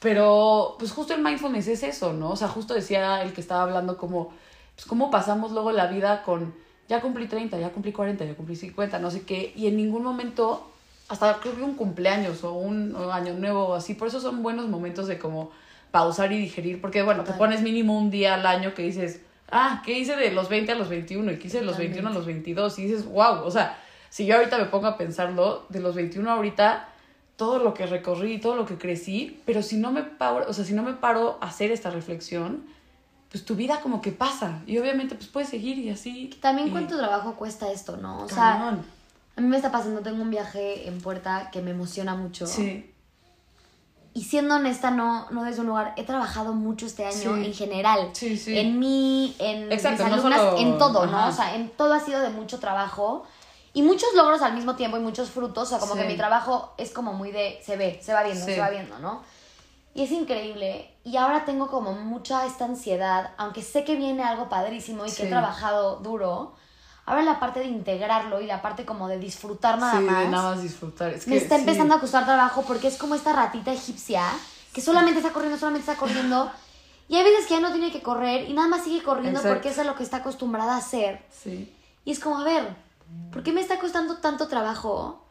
Pero, 0.00 0.74
pues 0.78 0.90
justo 0.90 1.14
el 1.14 1.22
mindfulness 1.22 1.68
es 1.68 1.82
eso, 1.84 2.12
¿no? 2.12 2.30
O 2.30 2.36
sea, 2.36 2.48
justo 2.48 2.74
decía 2.74 3.22
el 3.22 3.32
que 3.32 3.40
estaba 3.40 3.62
hablando 3.62 3.96
como, 3.96 4.32
pues 4.74 4.86
cómo 4.86 5.10
pasamos 5.10 5.52
luego 5.52 5.70
la 5.70 5.86
vida 5.86 6.22
con, 6.24 6.54
ya 6.88 7.00
cumplí 7.00 7.28
30, 7.28 7.58
ya 7.58 7.70
cumplí 7.70 7.92
40, 7.92 8.24
ya 8.24 8.34
cumplí 8.34 8.56
50, 8.56 8.98
no 8.98 9.10
sé 9.10 9.22
qué, 9.22 9.52
y 9.54 9.68
en 9.68 9.76
ningún 9.76 10.02
momento, 10.02 10.68
hasta 11.08 11.38
creo 11.38 11.54
que 11.54 11.62
un 11.62 11.74
cumpleaños 11.74 12.42
o 12.42 12.52
un 12.52 12.96
año 13.12 13.34
nuevo 13.34 13.68
o 13.68 13.74
así, 13.74 13.94
por 13.94 14.08
eso 14.08 14.20
son 14.20 14.42
buenos 14.42 14.68
momentos 14.68 15.06
de 15.06 15.18
como 15.18 15.52
pausar 15.92 16.32
y 16.32 16.38
digerir, 16.38 16.80
porque 16.80 17.02
bueno, 17.02 17.22
te 17.22 17.32
pones 17.34 17.62
mínimo 17.62 17.96
un 17.96 18.10
día 18.10 18.34
al 18.34 18.46
año 18.46 18.74
que 18.74 18.82
dices, 18.82 19.20
ah, 19.52 19.82
¿qué 19.84 19.98
hice 19.98 20.16
de 20.16 20.32
los 20.32 20.48
20 20.48 20.72
a 20.72 20.74
los 20.74 20.88
21? 20.88 21.32
Y 21.32 21.38
¿qué 21.38 21.46
hice 21.46 21.58
de 21.58 21.64
los 21.64 21.74
Totalmente. 21.74 22.02
21 22.02 22.10
a 22.10 22.12
los 22.12 22.26
22? 22.26 22.78
Y 22.78 22.82
dices, 22.84 23.04
wow, 23.06 23.44
o 23.44 23.50
sea, 23.50 23.78
si 24.10 24.26
yo 24.26 24.36
ahorita 24.36 24.58
me 24.58 24.64
pongo 24.64 24.88
a 24.88 24.96
pensarlo, 24.96 25.66
de 25.68 25.80
los 25.80 25.94
21 25.94 26.28
a 26.28 26.34
ahorita, 26.34 26.88
todo 27.36 27.58
lo 27.58 27.74
que 27.74 27.86
recorrí, 27.86 28.38
todo 28.38 28.56
lo 28.56 28.66
que 28.66 28.76
crecí, 28.76 29.40
pero 29.44 29.62
si 29.62 29.76
no 29.76 29.92
me 29.92 30.02
paro, 30.02 30.46
o 30.48 30.52
sea, 30.52 30.64
si 30.64 30.74
no 30.74 30.82
me 30.82 30.94
paro 30.94 31.38
a 31.40 31.46
hacer 31.46 31.70
esta 31.70 31.90
reflexión, 31.90 32.64
pues 33.30 33.44
tu 33.44 33.54
vida 33.54 33.80
como 33.80 34.02
que 34.02 34.12
pasa 34.12 34.60
y 34.66 34.76
obviamente 34.78 35.14
pues 35.14 35.28
puedes 35.28 35.48
seguir 35.48 35.78
y 35.78 35.90
así. 35.90 36.30
También 36.40 36.70
cuánto 36.70 36.98
trabajo 36.98 37.34
cuesta 37.34 37.70
esto, 37.72 37.96
¿no? 37.96 38.22
O 38.24 38.28
sea. 38.28 38.78
A 39.34 39.40
mí 39.40 39.46
me 39.46 39.56
está 39.56 39.72
pasando, 39.72 40.02
tengo 40.02 40.20
un 40.20 40.30
viaje 40.30 40.86
en 40.86 41.00
puerta 41.00 41.48
que 41.50 41.62
me 41.62 41.70
emociona 41.70 42.14
mucho. 42.14 42.46
Sí. 42.46 42.91
Y 44.14 44.24
siendo 44.24 44.56
honesta, 44.56 44.90
no, 44.90 45.30
no 45.30 45.42
desde 45.44 45.60
un 45.62 45.68
lugar. 45.68 45.94
He 45.96 46.04
trabajado 46.04 46.52
mucho 46.52 46.84
este 46.86 47.04
año 47.06 47.14
Sí. 47.36 47.46
en 47.46 47.54
general. 47.54 48.10
Sí, 48.12 48.36
sí. 48.36 48.58
En 48.58 48.78
mí, 48.78 49.34
en 49.38 49.72
Exacto, 49.72 50.04
mis 50.04 50.10
no 50.12 50.18
alumnas, 50.18 50.38
solo- 50.40 50.58
en 50.58 50.78
todo, 50.78 51.06
¿no? 51.06 51.18
ajá. 51.18 51.28
O 51.28 51.32
sea, 51.32 51.54
en 51.54 51.70
todo 51.70 51.94
ha 51.94 52.00
sido 52.00 52.20
de 52.20 52.28
mucho 52.30 52.58
trabajo. 52.58 53.24
Y 53.74 53.80
muchos 53.80 54.10
logros 54.14 54.42
al 54.42 54.52
mismo 54.52 54.76
tiempo 54.76 54.98
y 54.98 55.00
muchos 55.00 55.30
frutos. 55.30 55.62
O 55.64 55.70
sea, 55.70 55.78
como 55.78 55.94
que 55.94 56.04
mi 56.04 56.16
trabajo 56.16 56.74
es 56.76 56.90
como 56.90 57.14
muy 57.14 57.30
de. 57.32 57.58
Se 57.64 57.76
ve, 57.78 58.00
se 58.02 58.12
va 58.12 58.22
viendo, 58.22 58.44
se 58.44 58.60
va 58.60 58.68
viendo, 58.68 58.98
¿no? 58.98 59.22
Y 59.94 60.02
es 60.04 60.10
increíble. 60.12 60.90
Y 61.04 61.16
ahora 61.16 61.46
tengo 61.46 61.68
como 61.68 61.92
mucha 61.92 62.44
esta 62.44 62.66
ansiedad, 62.66 63.30
aunque 63.38 63.62
sé 63.62 63.84
que 63.84 63.96
viene 63.96 64.22
algo 64.24 64.50
padrísimo 64.50 65.06
y 65.06 65.10
que 65.10 65.22
he 65.24 65.28
trabajado 65.30 65.96
duro. 65.96 66.52
Ahora 67.04 67.22
la 67.22 67.40
parte 67.40 67.60
de 67.60 67.66
integrarlo 67.66 68.40
y 68.40 68.46
la 68.46 68.62
parte 68.62 68.84
como 68.84 69.08
de 69.08 69.18
disfrutar 69.18 69.78
nada 69.78 69.98
sí, 69.98 70.04
más 70.04 70.18
de 70.20 70.28
nada 70.28 70.50
más 70.50 70.62
disfrutar. 70.62 71.12
Es 71.12 71.26
me 71.26 71.34
que 71.36 71.42
está 71.42 71.56
sí. 71.56 71.62
empezando 71.62 71.94
a 71.94 72.00
costar 72.00 72.24
trabajo 72.24 72.62
porque 72.62 72.88
es 72.88 72.96
como 72.96 73.14
esta 73.14 73.32
ratita 73.32 73.72
egipcia 73.72 74.22
que 74.72 74.80
solamente 74.80 75.18
está 75.20 75.32
corriendo, 75.32 75.58
solamente 75.58 75.90
está 75.90 76.00
corriendo. 76.00 76.50
Y 77.08 77.16
hay 77.16 77.24
veces 77.24 77.46
que 77.46 77.54
ya 77.54 77.60
no 77.60 77.72
tiene 77.72 77.90
que 77.90 78.02
correr 78.02 78.48
y 78.48 78.52
nada 78.52 78.68
más 78.68 78.84
sigue 78.84 79.02
corriendo 79.02 79.40
Exacto. 79.40 79.56
porque 79.56 79.68
eso 79.70 79.80
es 79.80 79.86
lo 79.86 79.96
que 79.96 80.04
está 80.04 80.18
acostumbrada 80.18 80.74
a 80.74 80.78
hacer. 80.78 81.22
Sí. 81.30 81.74
Y 82.04 82.12
es 82.12 82.20
como, 82.20 82.38
a 82.38 82.44
ver, 82.44 82.68
¿por 83.32 83.42
qué 83.42 83.52
me 83.52 83.60
está 83.60 83.78
costando 83.78 84.18
tanto 84.18 84.48
trabajo 84.48 85.26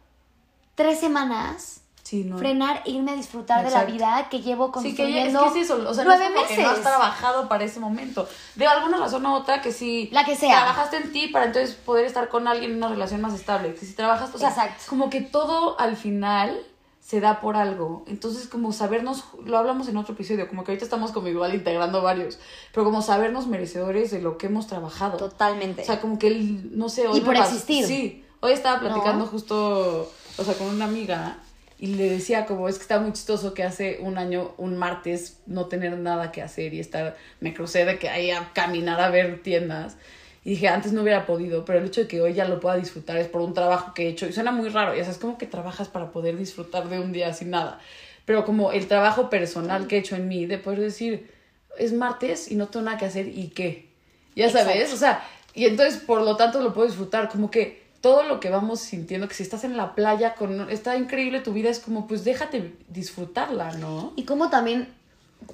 tres 0.75 0.99
semanas 0.99 1.81
Sí, 2.11 2.25
no. 2.25 2.37
frenar 2.37 2.81
e 2.85 2.91
irme 2.91 3.11
a 3.11 3.15
disfrutar 3.15 3.61
de 3.61 3.69
Exacto. 3.69 3.87
la 3.87 3.93
vida 3.93 4.27
que 4.29 4.41
llevo 4.41 4.65
Sí, 4.65 4.71
que 4.71 4.89
es 4.89 4.95
construyendo 4.97 5.43
que 5.53 5.59
es 5.61 5.65
eso, 5.65 5.89
o 5.89 5.93
sea, 5.93 6.03
nueve 6.03 6.25
no 6.25 6.29
es 6.29 6.31
como 6.35 6.41
meses? 6.41 6.57
que 6.57 6.63
no 6.63 6.69
has 6.71 6.81
trabajado 6.81 7.47
para 7.47 7.63
ese 7.63 7.79
momento. 7.79 8.27
De 8.55 8.67
alguna 8.67 8.97
razón 8.97 9.25
u 9.25 9.33
otra 9.33 9.61
que 9.61 9.71
si 9.71 10.09
La 10.11 10.25
que 10.25 10.35
sea. 10.35 10.57
trabajaste 10.57 10.97
en 10.97 11.13
ti 11.13 11.27
para 11.29 11.45
entonces 11.45 11.73
poder 11.73 12.03
estar 12.05 12.27
con 12.27 12.49
alguien 12.49 12.71
en 12.71 12.77
una 12.77 12.89
relación 12.89 13.21
más 13.21 13.33
estable. 13.33 13.73
Que 13.75 13.85
si 13.85 13.93
trabajas, 13.93 14.29
o 14.35 14.37
sea, 14.37 14.49
Exacto. 14.49 14.83
como 14.89 15.09
que 15.09 15.21
todo 15.21 15.79
al 15.79 15.95
final 15.95 16.59
se 16.99 17.21
da 17.21 17.39
por 17.39 17.55
algo. 17.55 18.03
Entonces, 18.07 18.47
como 18.47 18.73
sabernos, 18.73 19.23
lo 19.45 19.57
hablamos 19.57 19.87
en 19.87 19.95
otro 19.95 20.13
episodio, 20.13 20.49
como 20.49 20.65
que 20.65 20.71
ahorita 20.71 20.83
estamos 20.83 21.13
como 21.13 21.29
igual 21.29 21.55
integrando 21.55 22.01
varios, 22.01 22.39
pero 22.73 22.83
como 22.83 23.01
sabernos 23.01 23.47
merecedores 23.47 24.11
de 24.11 24.21
lo 24.21 24.37
que 24.37 24.47
hemos 24.47 24.67
trabajado. 24.67 25.15
Totalmente. 25.17 25.81
O 25.81 25.85
sea, 25.85 26.01
como 26.01 26.19
que 26.19 26.27
el, 26.27 26.77
no 26.77 26.89
sé, 26.89 27.07
hoy 27.07 27.19
Y 27.19 27.21
por 27.21 27.37
existir. 27.37 27.85
Sí, 27.85 28.25
hoy 28.41 28.51
estaba 28.51 28.81
platicando 28.81 29.23
¿No? 29.23 29.31
justo, 29.31 30.11
o 30.37 30.43
sea, 30.43 30.53
con 30.55 30.67
una 30.67 30.85
amiga 30.85 31.37
y 31.81 31.87
le 31.87 32.07
decía 32.11 32.45
como, 32.45 32.69
es 32.69 32.75
que 32.75 32.83
está 32.83 32.99
muy 32.99 33.11
chistoso 33.11 33.55
que 33.55 33.63
hace 33.63 33.97
un 34.01 34.19
año, 34.19 34.53
un 34.57 34.77
martes, 34.77 35.39
no 35.47 35.65
tener 35.65 35.97
nada 35.97 36.31
que 36.31 36.43
hacer 36.43 36.75
y 36.75 36.79
estar, 36.79 37.17
me 37.39 37.55
crucé 37.55 37.85
de 37.85 37.97
que 37.97 38.07
ahí 38.07 38.29
a 38.29 38.51
caminar 38.53 39.01
a 39.01 39.09
ver 39.09 39.41
tiendas. 39.41 39.97
Y 40.45 40.51
dije, 40.51 40.67
antes 40.67 40.93
no 40.93 41.01
hubiera 41.01 41.25
podido, 41.25 41.65
pero 41.65 41.79
el 41.79 41.85
hecho 41.85 42.01
de 42.01 42.07
que 42.07 42.21
hoy 42.21 42.35
ya 42.35 42.47
lo 42.47 42.59
pueda 42.59 42.75
disfrutar 42.75 43.17
es 43.17 43.27
por 43.27 43.41
un 43.41 43.55
trabajo 43.55 43.95
que 43.95 44.03
he 44.03 44.09
hecho. 44.09 44.27
Y 44.27 44.31
suena 44.31 44.51
muy 44.51 44.69
raro, 44.69 44.93
ya 44.95 45.03
sabes, 45.03 45.17
como 45.17 45.39
que 45.39 45.47
trabajas 45.47 45.87
para 45.87 46.11
poder 46.11 46.37
disfrutar 46.37 46.87
de 46.87 46.99
un 46.99 47.11
día 47.11 47.33
sin 47.33 47.49
nada. 47.49 47.79
Pero 48.25 48.45
como 48.45 48.71
el 48.71 48.87
trabajo 48.87 49.31
personal 49.31 49.87
que 49.87 49.95
he 49.95 49.99
hecho 49.99 50.15
en 50.15 50.27
mí, 50.27 50.45
de 50.45 50.59
poder 50.59 50.81
decir, 50.81 51.31
es 51.79 51.93
martes 51.93 52.51
y 52.51 52.57
no 52.57 52.67
tengo 52.67 52.85
nada 52.85 52.99
que 52.99 53.05
hacer, 53.05 53.27
¿y 53.27 53.47
qué? 53.47 53.89
Ya 54.35 54.51
sabes, 54.51 54.75
Exacto. 54.75 54.93
o 54.93 54.97
sea, 54.97 55.23
y 55.55 55.65
entonces 55.65 55.99
por 55.99 56.21
lo 56.21 56.37
tanto 56.37 56.61
lo 56.61 56.75
puedo 56.75 56.85
disfrutar, 56.85 57.27
como 57.27 57.49
que 57.49 57.81
todo 58.01 58.23
lo 58.23 58.39
que 58.39 58.49
vamos 58.49 58.79
sintiendo, 58.79 59.27
que 59.27 59.35
si 59.35 59.43
estás 59.43 59.63
en 59.63 59.77
la 59.77 59.93
playa, 59.93 60.33
con 60.33 60.69
está 60.69 60.97
increíble 60.97 61.39
tu 61.39 61.53
vida, 61.53 61.69
es 61.69 61.79
como, 61.79 62.07
pues 62.07 62.23
déjate 62.23 62.75
disfrutarla, 62.89 63.73
¿no? 63.73 64.13
Y 64.15 64.23
como 64.23 64.49
también 64.49 64.93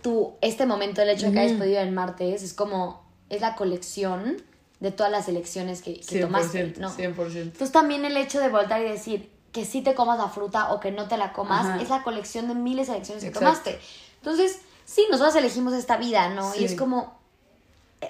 tú, 0.02 0.34
este 0.42 0.66
momento, 0.66 1.02
el 1.02 1.10
hecho 1.10 1.28
de 1.28 1.34
que 1.34 1.40
hayas 1.40 1.58
podido 1.58 1.82
ir 1.82 1.88
el 1.88 1.94
martes, 1.94 2.44
es 2.44 2.54
como, 2.54 3.04
es 3.30 3.42
la 3.42 3.56
colección 3.56 4.42
de 4.80 4.92
todas 4.92 5.12
las 5.12 5.28
elecciones 5.28 5.82
que, 5.82 5.96
que 6.00 6.20
100%, 6.20 6.22
tomaste, 6.22 6.74
¿no? 6.78 6.90
100%. 6.90 7.36
Entonces 7.36 7.72
también 7.72 8.06
el 8.06 8.16
hecho 8.16 8.40
de 8.40 8.48
voltar 8.48 8.82
y 8.82 8.86
decir 8.86 9.30
que 9.52 9.66
sí 9.66 9.82
te 9.82 9.94
comas 9.94 10.18
la 10.18 10.30
fruta 10.30 10.72
o 10.72 10.80
que 10.80 10.92
no 10.92 11.08
te 11.08 11.18
la 11.18 11.34
comas, 11.34 11.66
Ajá. 11.66 11.82
es 11.82 11.90
la 11.90 12.04
colección 12.04 12.48
de 12.48 12.56
miles 12.56 12.88
de 12.88 12.94
elecciones 12.94 13.24
que 13.24 13.30
Exacto. 13.30 13.50
tomaste. 13.50 13.80
Entonces, 14.18 14.60
sí, 14.86 15.06
nosotros 15.10 15.36
elegimos 15.36 15.74
esta 15.74 15.98
vida, 15.98 16.30
¿no? 16.30 16.54
Sí. 16.54 16.62
Y 16.62 16.66
es 16.66 16.76
como... 16.76 17.17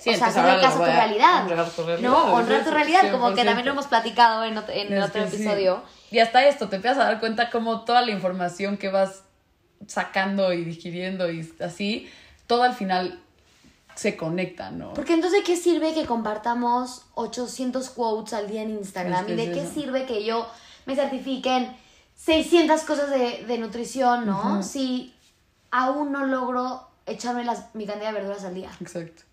Sí, 0.02 0.10
o 0.10 0.16
sea, 0.16 0.28
hacerle 0.28 0.52
a- 0.52 0.60
caso 0.62 0.84
a 0.84 0.86
tu 0.86 0.92
realidad. 0.92 1.42
honrar 1.44 1.70
tu 1.70 1.84
realidad, 1.84 2.10
No, 2.10 2.34
honrar 2.34 2.64
tu 2.64 2.72
realidad, 2.72 3.12
como 3.12 3.30
que 3.30 3.42
100%. 3.42 3.46
también 3.46 3.66
lo 3.66 3.72
hemos 3.72 3.88
platicado 3.88 4.44
en 4.44 4.58
otro, 4.58 4.74
en 4.74 5.02
otro 5.02 5.24
que 5.24 5.30
sí. 5.30 5.36
episodio. 5.38 5.82
Y 6.12 6.20
hasta 6.20 6.46
esto, 6.46 6.68
te 6.70 6.76
empiezas 6.78 7.00
a 7.00 7.06
dar 7.06 7.20
cuenta 7.20 7.50
como 7.50 7.82
toda 7.86 8.02
la 8.02 8.12
información 8.12 8.78
que 8.78 8.90
vas 8.90 9.24
sacando 9.88 10.52
y 10.54 10.64
digiriendo 10.66 11.32
y 11.32 11.50
así, 11.64 12.10
todo 12.48 12.64
al 12.64 12.74
final 12.74 13.22
se 13.96 14.18
conecta, 14.18 14.72
¿no? 14.72 14.94
Porque 14.94 15.14
entonces, 15.14 15.42
¿qué 15.46 15.56
sirve 15.56 15.94
que 15.94 16.06
compartamos 16.06 17.04
800 17.16 17.90
quotes 17.90 18.34
al 18.34 18.48
día 18.50 18.62
en 18.64 18.72
Instagram? 18.72 19.22
Es 19.22 19.26
que 19.26 19.34
¿Y 19.34 19.48
de 19.48 19.52
qué 19.54 19.62
eso. 19.64 19.74
sirve 19.74 20.06
que 20.06 20.24
yo 20.26 20.48
me 20.86 20.96
certifique 20.96 21.56
en 21.56 21.76
600 22.16 22.82
cosas 22.82 23.10
de, 23.10 23.46
de 23.48 23.58
nutrición, 23.58 24.26
¿no? 24.26 24.62
Si 24.64 25.16
aún 25.72 26.12
no 26.12 26.26
logro 26.26 26.88
echarme 27.06 27.44
las, 27.46 27.74
mi 27.74 27.86
cantidad 27.86 28.10
de 28.12 28.20
verduras 28.20 28.44
al 28.44 28.54
día. 28.54 28.70
Exacto. 28.82 29.24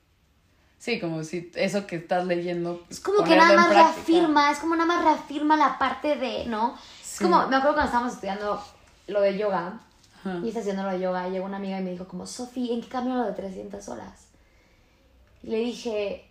Sí, 0.85 1.01
como 1.01 1.25
si 1.25 1.51
eso 1.55 1.87
que 1.87 1.97
estás 1.97 2.27
leyendo. 2.27 2.85
Es 2.91 3.01
como 3.01 3.25
que 3.25 3.35
nada 3.37 3.57
más 3.57 3.71
reafirma, 3.71 4.51
es 4.51 4.59
como 4.59 4.77
nada 4.77 4.85
más 4.87 5.03
reafirma 5.03 5.57
la 5.57 5.79
parte 5.79 6.17
de, 6.17 6.45
¿no? 6.45 6.75
Es 7.03 7.21
como, 7.21 7.39
me 7.49 7.57
acuerdo 7.57 7.73
cuando 7.77 7.85
estábamos 7.85 8.13
estudiando 8.13 8.63
lo 9.07 9.23
de 9.23 9.39
yoga, 9.39 9.81
Ajá. 10.21 10.41
y 10.45 10.49
está 10.49 10.61
haciendo 10.61 10.83
lo 10.83 10.91
de 10.91 11.01
yoga, 11.01 11.27
y 11.27 11.31
llegó 11.31 11.47
una 11.47 11.57
amiga 11.57 11.81
y 11.81 11.83
me 11.83 11.93
dijo 11.93 12.07
como, 12.07 12.27
Sofi, 12.27 12.71
¿en 12.71 12.83
qué 12.83 12.89
cambio 12.89 13.15
lo 13.15 13.25
de 13.25 13.33
300 13.33 13.89
horas? 13.89 14.27
Y 15.43 15.47
le 15.47 15.57
dije, 15.57 16.29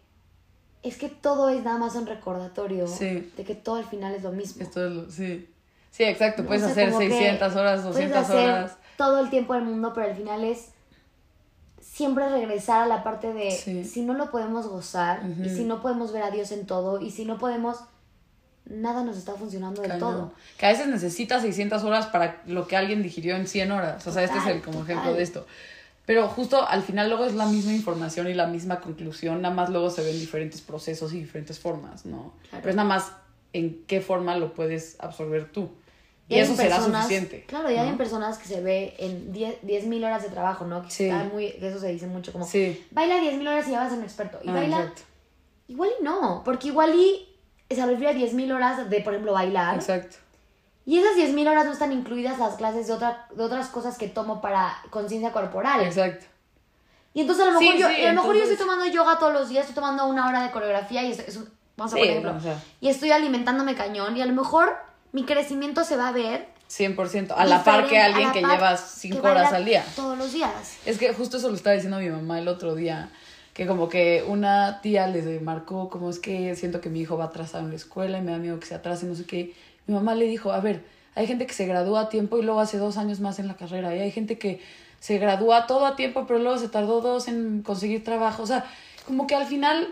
es 0.84 0.98
que 0.98 1.10
todo 1.10 1.50
es 1.50 1.64
nada 1.64 1.80
más 1.80 1.96
un 1.96 2.06
recordatorio 2.06 2.88
Sí. 2.88 3.34
de 3.36 3.44
que 3.44 3.56
todo 3.56 3.78
al 3.78 3.86
final 3.86 4.14
es 4.14 4.22
lo 4.22 4.34
mismo. 4.34 4.62
Esto 4.62 4.86
es 4.86 4.92
lo, 4.94 5.10
sí. 5.10 5.50
Sí, 5.90 6.04
exacto. 6.04 6.46
Puedes 6.46 6.62
O 6.62 6.66
sea, 6.66 6.74
hacer 6.74 6.88
como 6.90 7.00
que 7.00 7.10
600 7.10 7.56
horas, 7.56 7.84
200 7.86 8.12
puedes 8.12 8.30
hacer 8.30 8.50
horas. 8.52 8.78
todo 8.98 9.20
el 9.20 9.32
tiempo 9.32 9.56
del 9.56 9.64
mundo, 9.64 9.94
pero 9.96 10.12
al 10.12 10.16
final 10.16 10.44
es 10.44 10.73
siempre 11.84 12.30
regresar 12.30 12.84
a 12.84 12.88
la 12.88 13.04
parte 13.04 13.34
de 13.34 13.52
Sí. 13.52 13.84
si 13.84 14.02
no 14.02 14.14
lo 14.14 14.32
podemos 14.32 14.68
gozar 14.68 15.22
y 15.44 15.50
si 15.50 15.66
no 15.66 15.82
podemos 15.82 16.12
ver 16.14 16.24
a 16.24 16.32
Dios 16.32 16.52
en 16.52 16.66
todo 16.66 17.02
y 17.02 17.12
si 17.12 17.26
no 17.26 17.38
podemos 17.38 17.78
nada 18.66 19.04
nos 19.04 19.18
está 19.18 19.34
funcionando 19.34 19.82
del 19.82 20.00
todo. 20.00 20.32
Que 20.58 20.66
a 20.66 20.70
veces 20.70 20.88
necesitas 20.88 21.42
600 21.42 21.84
horas 21.84 22.08
para 22.08 22.42
lo 22.48 22.68
que 22.68 22.78
alguien 22.78 23.04
digirió 23.04 23.36
en 23.36 23.46
100 23.48 23.72
horas. 23.74 24.08
O 24.08 24.12
sea, 24.12 24.24
este 24.24 24.38
es 24.38 24.46
el 24.48 24.62
como 24.62 24.80
total. 24.80 24.92
ejemplo 24.92 25.14
de 25.14 25.24
esto. 25.24 25.46
Pero 26.06 26.28
justo 26.30 26.66
al 26.68 26.82
final 26.82 27.10
luego 27.10 27.26
es 27.26 27.34
la 27.36 27.46
misma 27.46 27.74
información 27.74 28.28
y 28.28 28.34
la 28.34 28.48
misma 28.48 28.80
conclusión, 28.80 29.42
nada 29.42 29.54
más 29.54 29.70
luego 29.70 29.90
se 29.90 30.04
ven 30.04 30.18
diferentes 30.20 30.62
procesos 30.62 31.14
y 31.14 31.20
diferentes 31.20 31.60
formas, 31.60 32.06
¿no? 32.06 32.34
Claro. 32.50 32.62
Pero 32.62 32.70
es 32.70 32.76
nada 32.76 32.88
más 32.88 33.12
en 33.54 33.84
qué 33.86 34.02
forma 34.02 34.36
lo 34.38 34.54
puedes 34.54 34.98
absorber 35.00 35.52
tú. 35.52 35.70
Y, 36.30 36.36
hay 36.36 36.42
eso 36.42 36.56
será 36.56 36.78
personas- 36.78 37.04
suficiente. 37.04 37.46
Claro, 37.48 37.70
y 37.70 37.76
hay 37.76 37.90
¿no? 37.92 37.98
personas 37.98 38.38
que 38.38 38.48
se 38.48 38.62
ve 38.62 38.96
en 38.98 39.34
10 39.34 39.86
mil 39.86 40.04
horas 40.04 40.24
de 40.24 40.30
trabajo, 40.30 40.66
¿no? 40.66 40.82
Que 40.84 40.90
Sí. 40.90 41.04
está 41.10 41.24
muy, 41.26 41.48
eso 41.60 41.80
se 41.80 41.88
dice 41.90 42.08
mucho, 42.08 42.32
como 42.32 42.46
Sí. 42.46 42.86
baila 42.92 43.18
10 43.20 43.38
mil 43.38 43.48
horas 43.48 43.68
y 43.68 43.72
ya 43.72 43.80
vas 43.80 43.88
a 43.88 43.90
ser 43.92 44.00
un 44.00 44.06
experto. 44.06 44.40
Y 44.44 44.50
Ah, 44.50 44.54
baila, 44.54 44.78
exacto. 44.80 45.02
igual 45.68 45.90
y 46.00 46.04
no, 46.04 46.42
porque 46.46 46.70
igual 46.70 46.96
y 46.96 47.28
se 47.70 47.86
refiere 47.86 48.10
a 48.12 48.14
10 48.14 48.34
mil 48.34 48.52
horas 48.52 48.90
de, 48.90 49.02
por 49.02 49.14
ejemplo, 49.14 49.34
bailar. 49.34 49.76
Exacto. 49.76 50.18
Y 50.86 51.00
esas 51.00 51.16
10 51.16 51.34
mil 51.34 51.48
horas 51.48 51.66
no 51.66 51.72
están 51.74 51.92
incluidas 51.92 52.40
las 52.40 52.56
clases 52.56 52.88
de, 52.88 52.94
otra, 52.94 53.28
de 53.34 53.44
otras 53.44 53.68
cosas 53.68 53.98
que 53.98 54.08
tomo 54.08 54.42
para 54.42 54.76
conciencia 54.90 55.32
corporal. 55.32 55.82
Exacto. 55.82 56.26
Y 57.14 57.22
entonces 57.22 57.46
a 57.48 57.52
lo 57.52 57.60
Sí, 57.60 57.66
mejor, 57.66 57.80
yo, 57.82 57.88
sí, 57.90 58.02
y 58.02 58.06
a 58.06 58.10
lo 58.10 58.16
mejor 58.16 58.36
yo 58.36 58.42
entonces- 58.44 58.52
estoy 58.60 58.68
tomando 58.68 58.86
yoga 58.94 59.20
todos 59.20 59.34
los 59.34 59.50
días, 59.50 59.62
estoy 59.68 59.76
tomando 59.76 60.06
una 60.08 60.28
hora 60.28 60.42
de 60.44 60.52
coreografía 60.52 61.04
y 61.04 61.12
estoy- 61.12 61.26
es 61.28 61.38
un- 61.38 61.50
vamos 61.78 61.94
a 61.94 61.96
Sí, 61.96 62.02
por 62.02 62.10
ejemplo, 62.10 62.36
o 62.36 62.40
sea. 62.40 62.62
y 62.82 62.90
estoy 62.90 63.12
alimentándome 63.12 63.76
cañón 63.76 64.16
y 64.18 64.22
a 64.22 64.26
lo 64.26 64.34
mejor 64.34 64.76
mi 65.14 65.24
crecimiento 65.24 65.86
se 65.86 65.96
va 65.96 66.10
a 66.10 66.12
ver 66.12 66.48
100%. 66.70 67.34
A 67.38 67.46
la 67.46 67.64
par 67.64 67.88
que 67.88 68.00
alguien 68.00 68.32
que 68.32 68.42
par 68.42 68.56
llevas 68.56 68.82
que 68.82 69.10
5 69.10 69.22
baila 69.22 69.42
horas 69.42 69.54
al 69.54 69.66
día. 69.66 69.86
Todos 69.96 70.18
los 70.18 70.34
días. 70.34 70.78
Es 70.86 70.98
que 70.98 71.14
justo 71.14 71.38
eso 71.38 71.50
lo 71.50 71.56
estaba 71.56 71.76
diciendo 71.76 72.00
mi 72.00 72.10
mamá 72.10 72.40
el 72.40 72.48
otro 72.48 72.74
día, 72.74 73.10
que 73.54 73.68
como 73.68 73.90
que 73.90 74.26
una 74.28 74.82
tía 74.82 75.08
les 75.08 75.42
marcó, 75.42 75.90
como 75.90 76.10
es 76.10 76.18
que 76.18 76.56
siento 76.56 76.82
que 76.82 76.90
mi 76.90 77.02
hijo 77.02 77.16
va 77.16 77.26
atrasado 77.26 77.64
en 77.64 77.70
la 77.70 77.76
escuela 77.76 78.18
y 78.18 78.22
me 78.22 78.32
da 78.32 78.40
miedo 78.40 78.60
que 78.60 78.66
se 78.66 78.74
atrase, 78.74 79.06
no 79.06 79.14
sé 79.14 79.26
qué. 79.26 79.54
Mi 79.86 79.94
mamá 79.94 80.16
le 80.16 80.26
dijo, 80.26 80.52
a 80.52 80.60
ver, 80.60 80.84
hay 81.14 81.28
gente 81.28 81.46
que 81.46 81.54
se 81.54 81.68
gradúa 81.68 82.02
a 82.02 82.10
tiempo 82.10 82.40
y 82.40 82.42
luego 82.42 82.60
hace 82.60 82.80
dos 82.80 82.98
años 82.98 83.20
más 83.20 83.38
en 83.38 83.48
la 83.48 83.56
carrera, 83.56 83.96
y 83.96 84.00
hay 84.00 84.12
gente 84.12 84.40
que 84.40 84.60
se 85.00 85.20
gradúa 85.20 85.68
todo 85.68 85.86
a 85.86 85.96
tiempo, 85.96 86.26
pero 86.26 86.40
luego 86.40 86.58
se 86.58 86.70
tardó 86.70 87.02
dos 87.02 87.28
en 87.28 87.62
conseguir 87.62 88.04
trabajo. 88.04 88.42
O 88.42 88.48
sea, 88.48 88.66
como 89.06 89.28
que 89.28 89.36
al 89.36 89.46
final, 89.46 89.90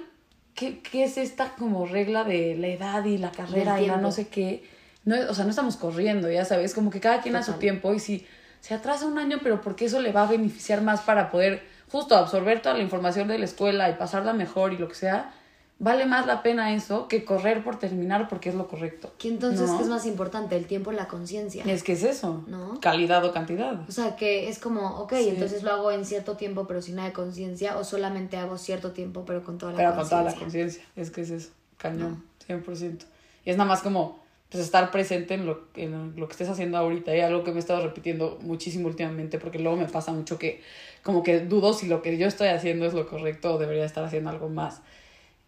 ¿qué, 0.56 0.80
qué 0.80 1.04
es 1.04 1.18
esta 1.18 1.54
como 1.56 1.86
regla 1.86 2.24
de 2.24 2.56
la 2.56 2.68
edad 2.70 3.06
y 3.06 3.20
la 3.20 3.32
carrera 3.32 3.80
y 3.82 3.86
la 3.86 3.98
no 3.98 4.12
sé 4.12 4.30
qué? 4.30 4.64
No, 5.04 5.16
o 5.30 5.34
sea, 5.34 5.44
no 5.46 5.50
estamos 5.50 5.78
corriendo, 5.78 6.30
ya 6.30 6.46
sabes, 6.46 6.74
como 6.76 6.90
que 6.92 7.00
cada 7.00 7.22
quien 7.22 7.36
a 7.36 7.44
su 7.44 7.54
tiempo 7.54 7.94
y 7.94 8.00
si 8.00 8.26
se 8.60 8.76
atrasa 8.76 9.08
un 9.08 9.18
año, 9.18 9.40
pero 9.42 9.62
porque 9.62 9.86
eso 9.86 10.00
le 10.00 10.12
va 10.12 10.24
a 10.24 10.28
beneficiar 10.28 10.82
más 10.82 11.02
para 11.02 11.32
poder 11.32 11.64
justo 11.92 12.16
absorber 12.16 12.62
toda 12.62 12.76
la 12.76 12.84
información 12.84 13.28
de 13.28 13.40
la 13.40 13.46
escuela 13.46 13.90
y 13.90 13.94
pasarla 13.96 14.34
mejor 14.34 14.74
y 14.74 14.78
lo 14.78 14.88
que 14.88 14.94
sea, 14.96 15.34
vale 15.80 16.06
más 16.06 16.28
la 16.28 16.44
pena 16.44 16.72
eso 16.76 17.08
que 17.08 17.26
correr 17.26 17.64
por 17.64 17.80
terminar 17.80 18.30
porque 18.30 18.50
es 18.50 18.56
lo 18.56 18.68
correcto. 18.68 19.12
Que 19.18 19.30
entonces, 19.30 19.68
¿No? 19.68 19.78
¿qué 19.78 19.84
es 19.84 19.90
más 19.90 20.06
importante? 20.06 20.56
El 20.56 20.68
tiempo 20.68 20.92
o 20.92 20.94
la 20.94 21.08
conciencia. 21.08 21.64
Es 21.66 21.82
que 21.82 21.94
es 21.94 22.04
eso, 22.04 22.44
¿No? 22.46 22.80
calidad 22.80 23.26
o 23.26 23.34
cantidad. 23.34 23.82
O 23.90 23.92
sea, 23.92 24.16
que 24.16 24.48
es 24.48 24.60
como, 24.60 25.00
ok, 25.00 25.14
Sí. 25.18 25.30
entonces 25.30 25.64
lo 25.64 25.72
hago 25.72 25.92
en 25.92 26.06
cierto 26.06 26.38
tiempo 26.38 26.68
pero 26.68 26.84
sin 26.84 26.98
nada 26.98 27.08
de 27.08 27.14
conciencia 27.16 27.78
o 27.80 27.84
solamente 27.84 28.38
hago 28.38 28.60
cierto 28.60 28.92
tiempo 28.92 29.26
pero 29.26 29.44
con 29.44 29.58
toda 29.58 29.72
la 29.72 29.78
Pero 29.80 29.96
con 29.96 30.08
toda 30.08 30.22
la 30.22 30.36
conciencia. 30.36 30.84
conciencia, 30.84 30.84
es 30.96 31.10
que 31.10 31.22
es 31.24 31.32
eso, 31.32 31.50
cañón, 31.78 32.24
100%. 32.48 33.06
Y 33.44 33.50
es 33.50 33.58
nada 33.58 33.68
más 33.68 33.82
como 33.82 34.21
pues 34.52 34.64
estar 34.64 34.92
presente 34.92 35.34
en 35.36 35.46
lo, 35.46 35.62
en 35.76 36.14
lo 36.18 36.28
que 36.28 36.34
estés 36.34 36.50
haciendo 36.50 36.78
ahorita. 36.78 37.16
Y 37.16 37.22
algo 37.22 37.44
que 37.46 37.52
me 37.52 37.58
he 37.58 37.60
estado 37.60 37.82
repitiendo 37.82 38.38
muchísimo 38.42 38.88
últimamente, 38.88 39.40
porque 39.40 39.58
luego 39.60 39.78
me 39.78 39.86
pasa 39.86 40.12
mucho 40.12 40.38
que 40.38 40.62
como 41.04 41.24
que 41.24 41.40
dudo 41.40 41.74
si 41.74 41.88
lo 41.88 42.02
que 42.02 42.18
yo 42.18 42.28
estoy 42.28 42.50
haciendo 42.50 42.86
es 42.86 42.94
lo 42.94 43.08
correcto 43.08 43.56
o 43.56 43.58
debería 43.58 43.86
estar 43.86 44.04
haciendo 44.04 44.30
algo 44.30 44.50
más. 44.50 44.82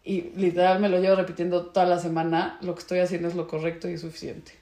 Y 0.04 0.22
literal 0.36 0.80
me 0.80 0.88
lo 0.88 0.98
llevo 1.00 1.16
repitiendo 1.16 1.66
toda 1.66 1.86
la 1.86 1.98
semana, 1.98 2.58
lo 2.62 2.74
que 2.74 2.80
estoy 2.80 2.98
haciendo 3.00 3.28
es 3.28 3.34
lo 3.34 3.46
correcto 3.46 3.88
y 3.88 3.98
suficiente. 3.98 4.52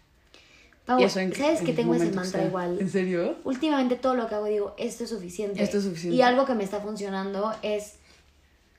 Pau, 0.87 1.01
Y 1.01 1.05
eso 1.05 1.21
en- 1.21 1.33
¿sabes 1.35 1.61
en 1.61 1.67
que 1.67 1.73
tengo 1.75 1.95
ese 1.95 2.07
mantra 2.07 2.41
sea. 2.41 2.45
igual? 2.49 2.79
¿En 2.81 2.91
serio? 2.91 3.37
Últimamente 3.45 3.95
todo 3.95 4.15
lo 4.17 4.29
que 4.29 4.35
hago 4.35 4.47
digo, 4.47 4.75
esto 4.77 5.05
es 5.05 5.11
suficiente. 5.11 5.63
Esto 5.63 5.79
es 5.79 5.85
suficiente. 5.85 6.17
Y 6.17 6.23
algo 6.23 6.45
que 6.45 6.55
me 6.55 6.65
está 6.65 6.81
funcionando 6.81 7.53
es 7.63 7.95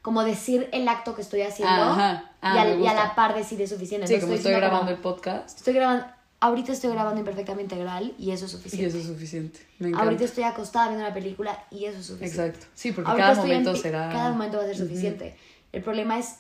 como 0.04 0.24
decir 0.24 0.70
el 0.74 0.88
acto 0.88 1.16
que 1.16 1.22
estoy 1.24 1.42
haciendo 1.42 1.74
Ajá. 1.74 2.30
Ah, 2.42 2.54
y, 2.56 2.60
al- 2.60 2.80
y 2.82 2.86
a 2.88 2.94
la 2.94 3.16
par 3.16 3.34
decir 3.36 3.60
es 3.62 3.72
suficiente. 3.72 4.06
Sí, 4.08 4.13
No 4.16 4.22
como 4.22 4.34
estoy 4.34 4.52
grabando 4.52 4.80
como, 4.82 4.92
el 4.92 4.98
podcast 4.98 5.58
Estoy 5.58 5.74
grabando, 5.74 6.06
ahorita 6.42 6.72
estoy 6.74 6.92
grabando 6.92 7.20
imperfectamente 7.20 7.74
integral 7.74 8.13
y 8.20 8.30
eso 8.32 8.46
es 8.46 8.52
y 8.52 8.56
suficiente. 8.58 8.88
eso 8.89 8.98
es 9.00 9.06
suficiente. 9.08 9.60
Me 9.80 9.88
encanta. 9.88 10.04
Ahorita 10.04 10.24
estoy 10.26 10.44
acostada 10.44 10.89
viendo 10.89 11.06
una 11.06 11.13
película 11.13 11.63
y 11.72 11.86
eso 11.86 11.98
es 12.00 12.06
suficiente. 12.06 12.48
Exacto. 12.48 12.68
Sí, 12.76 12.92
porque 12.92 13.10
Ahorita 13.10 13.28
cada 13.30 13.42
en 13.42 13.48
momento 13.48 13.76
será... 13.76 14.10
Cada 14.10 14.32
momento 14.32 14.58
va 14.58 14.63
a 14.63 14.68
ser 14.68 14.78
suficiente. 14.78 15.38
El 15.72 15.82
problema 15.82 16.20
es 16.20 16.36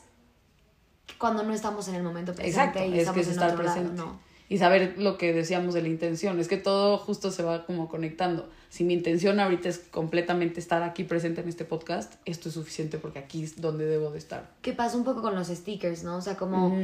cuando 1.17 1.43
no 1.43 1.53
estamos 1.53 1.87
en 1.87 1.95
el 1.95 2.03
momento 2.03 2.33
presente 2.33 2.59
Exacto, 2.59 2.85
y 2.85 2.93
es 2.93 2.99
estamos 2.99 3.15
que 3.15 3.21
es 3.21 3.27
en 3.27 3.33
estar 3.33 3.51
otro 3.51 3.63
lado, 3.63 3.75
presente. 3.77 4.01
no. 4.01 4.19
Y 4.49 4.57
saber 4.57 4.95
lo 4.97 5.17
que 5.17 5.33
decíamos 5.33 5.73
de 5.73 5.81
la 5.81 5.87
intención. 5.87 6.39
Es 6.39 6.47
que 6.47 6.57
todo 6.57 6.97
justo 6.97 7.31
se 7.31 7.43
va 7.43 7.65
como 7.65 7.87
conectando. 7.89 8.49
Si 8.69 8.83
mi 8.83 8.93
intención 8.93 9.39
ahorita 9.39 9.69
es 9.69 9.79
completamente 9.79 10.59
estar 10.59 10.83
aquí 10.83 11.03
presente 11.03 11.41
en 11.41 11.49
este 11.49 11.65
podcast, 11.65 12.15
esto 12.25 12.49
es 12.49 12.55
suficiente 12.55 12.97
porque 12.97 13.19
aquí 13.19 13.43
es 13.43 13.61
donde 13.61 13.85
debo 13.85 14.11
de 14.11 14.17
estar. 14.19 14.51
¿Qué 14.61 14.73
pasa 14.73 14.97
un 14.97 15.03
poco 15.03 15.21
con 15.21 15.33
los 15.35 15.47
stickers, 15.47 16.03
no? 16.03 16.17
O 16.17 16.21
sea, 16.21 16.35
como 16.37 16.75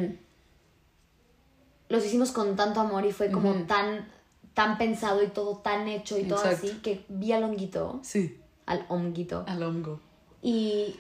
los 1.90 2.06
hicimos 2.06 2.32
con 2.32 2.56
tanto 2.56 2.80
amor 2.80 3.06
y 3.06 3.12
fue 3.12 3.32
como 3.32 3.54
tan 3.66 4.08
tan 4.54 4.78
pensado 4.78 5.24
y 5.24 5.28
todo 5.28 5.58
tan 5.58 5.88
hecho 5.88 6.18
y 6.18 6.24
todo 6.24 6.44
así 6.44 6.80
que 6.84 7.06
vi 7.08 7.32
al 7.32 7.44
honguito, 7.44 8.00
Sí, 8.04 8.38
al 8.66 8.86
honguito 8.90 9.44
al 9.48 9.64
hongo. 9.64 10.00
y, 10.42 10.96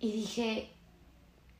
y 0.00 0.12
dije, 0.12 0.70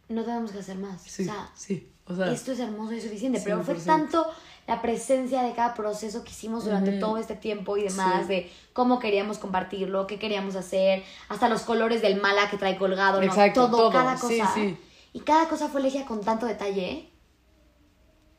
no 0.08 0.22
tenemos 0.24 0.52
que 0.52 0.58
hacer 0.58 0.76
más. 0.76 1.00
Sí, 1.02 1.22
o 1.22 1.26
sea, 1.26 1.50
sí. 1.54 1.90
O 2.06 2.14
sea, 2.14 2.30
esto 2.32 2.52
es 2.52 2.58
hermoso 2.60 2.92
y 2.92 3.00
suficiente, 3.00 3.40
pero 3.42 3.62
fue 3.62 3.74
100%. 3.76 3.84
tanto 3.84 4.26
la 4.66 4.80
presencia 4.82 5.42
de 5.42 5.52
cada 5.54 5.74
proceso 5.74 6.22
que 6.24 6.30
hicimos 6.30 6.64
durante 6.64 6.92
todo 6.98 7.18
este 7.18 7.34
tiempo 7.36 7.76
y 7.76 7.84
demás, 7.84 8.22
Sí. 8.22 8.28
de 8.28 8.52
cómo 8.72 8.98
queríamos 8.98 9.38
compartirlo, 9.38 10.06
qué 10.06 10.18
queríamos 10.18 10.56
hacer, 10.56 11.02
hasta 11.28 11.48
los 11.48 11.62
colores 11.62 12.00
del 12.02 12.20
mala 12.20 12.48
que 12.50 12.56
trae 12.58 12.76
colgado, 12.78 13.20
todo, 13.54 13.70
todo, 13.70 13.90
cada 13.90 14.16
cosa. 14.18 14.52
sí. 14.54 14.76
Y 15.12 15.20
cada 15.20 15.48
cosa 15.48 15.68
fue 15.68 15.80
elegida 15.80 16.04
con 16.06 16.20
tanto 16.22 16.44
detalle 16.46 17.08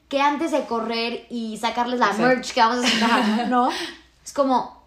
que 0.10 0.20
antes 0.22 0.52
de 0.52 0.66
correr 0.66 1.26
y 1.30 1.58
sacarles 1.58 2.00
la 2.00 2.08
Exacto. 2.08 2.28
merch 2.28 2.54
que 2.54 2.60
vamos 2.60 2.86
a 2.86 2.88
sacar, 2.88 3.48
¿no? 3.50 3.70
Es 4.26 4.34
como, 4.34 4.84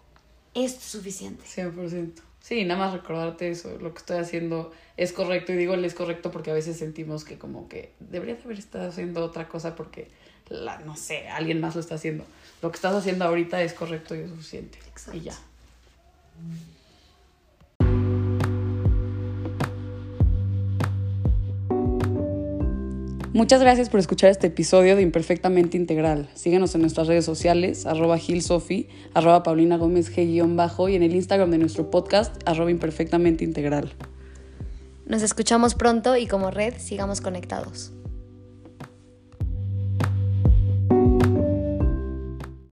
esto 0.53 0.79
es 0.79 0.85
suficiente. 0.91 1.43
100%. 1.45 2.21
Sí, 2.41 2.65
nada 2.65 2.79
más 2.79 2.93
recordarte 2.93 3.49
eso, 3.49 3.77
lo 3.79 3.93
que 3.93 3.99
estoy 3.99 4.17
haciendo 4.17 4.71
es 4.97 5.13
correcto 5.13 5.53
y 5.53 5.55
digo 5.57 5.73
el 5.73 5.85
es 5.85 5.93
correcto 5.93 6.31
porque 6.31 6.51
a 6.51 6.53
veces 6.53 6.77
sentimos 6.77 7.23
que 7.23 7.37
como 7.37 7.67
que 7.69 7.91
debería 7.99 8.35
de 8.35 8.43
haber 8.43 8.57
estado 8.57 8.89
haciendo 8.89 9.23
otra 9.23 9.47
cosa 9.47 9.75
porque, 9.75 10.07
la, 10.49 10.79
no 10.79 10.95
sé, 10.95 11.27
alguien 11.27 11.59
más 11.59 11.75
lo 11.75 11.81
está 11.81 11.95
haciendo. 11.95 12.25
Lo 12.61 12.71
que 12.71 12.75
estás 12.75 12.95
haciendo 12.95 13.25
ahorita 13.25 13.61
es 13.61 13.73
correcto 13.73 14.15
y 14.15 14.19
es 14.19 14.29
suficiente. 14.29 14.79
Exacto. 14.89 15.17
Y 15.17 15.21
ya. 15.21 15.37
Muchas 23.39 23.61
gracias 23.61 23.87
por 23.87 24.01
escuchar 24.01 24.31
este 24.31 24.47
episodio 24.47 24.97
de 24.97 25.01
Imperfectamente 25.01 25.77
Integral. 25.77 26.29
Síguenos 26.33 26.75
en 26.75 26.81
nuestras 26.81 27.07
redes 27.07 27.23
sociales, 27.23 27.85
arroba 27.85 28.17
gilsofi, 28.17 28.89
arroba 29.13 29.43
paulina 29.43 29.77
gómez 29.77 30.13
g-bajo 30.13 30.89
y 30.89 30.95
en 30.95 31.03
el 31.03 31.15
Instagram 31.15 31.49
de 31.49 31.57
nuestro 31.57 31.89
podcast, 31.89 32.35
arroba 32.45 32.69
imperfectamente 32.69 33.45
integral. 33.45 33.93
Nos 35.05 35.21
escuchamos 35.21 35.73
pronto 35.73 36.17
y 36.17 36.27
como 36.27 36.51
red 36.51 36.73
sigamos 36.79 37.21
conectados. 37.21 37.93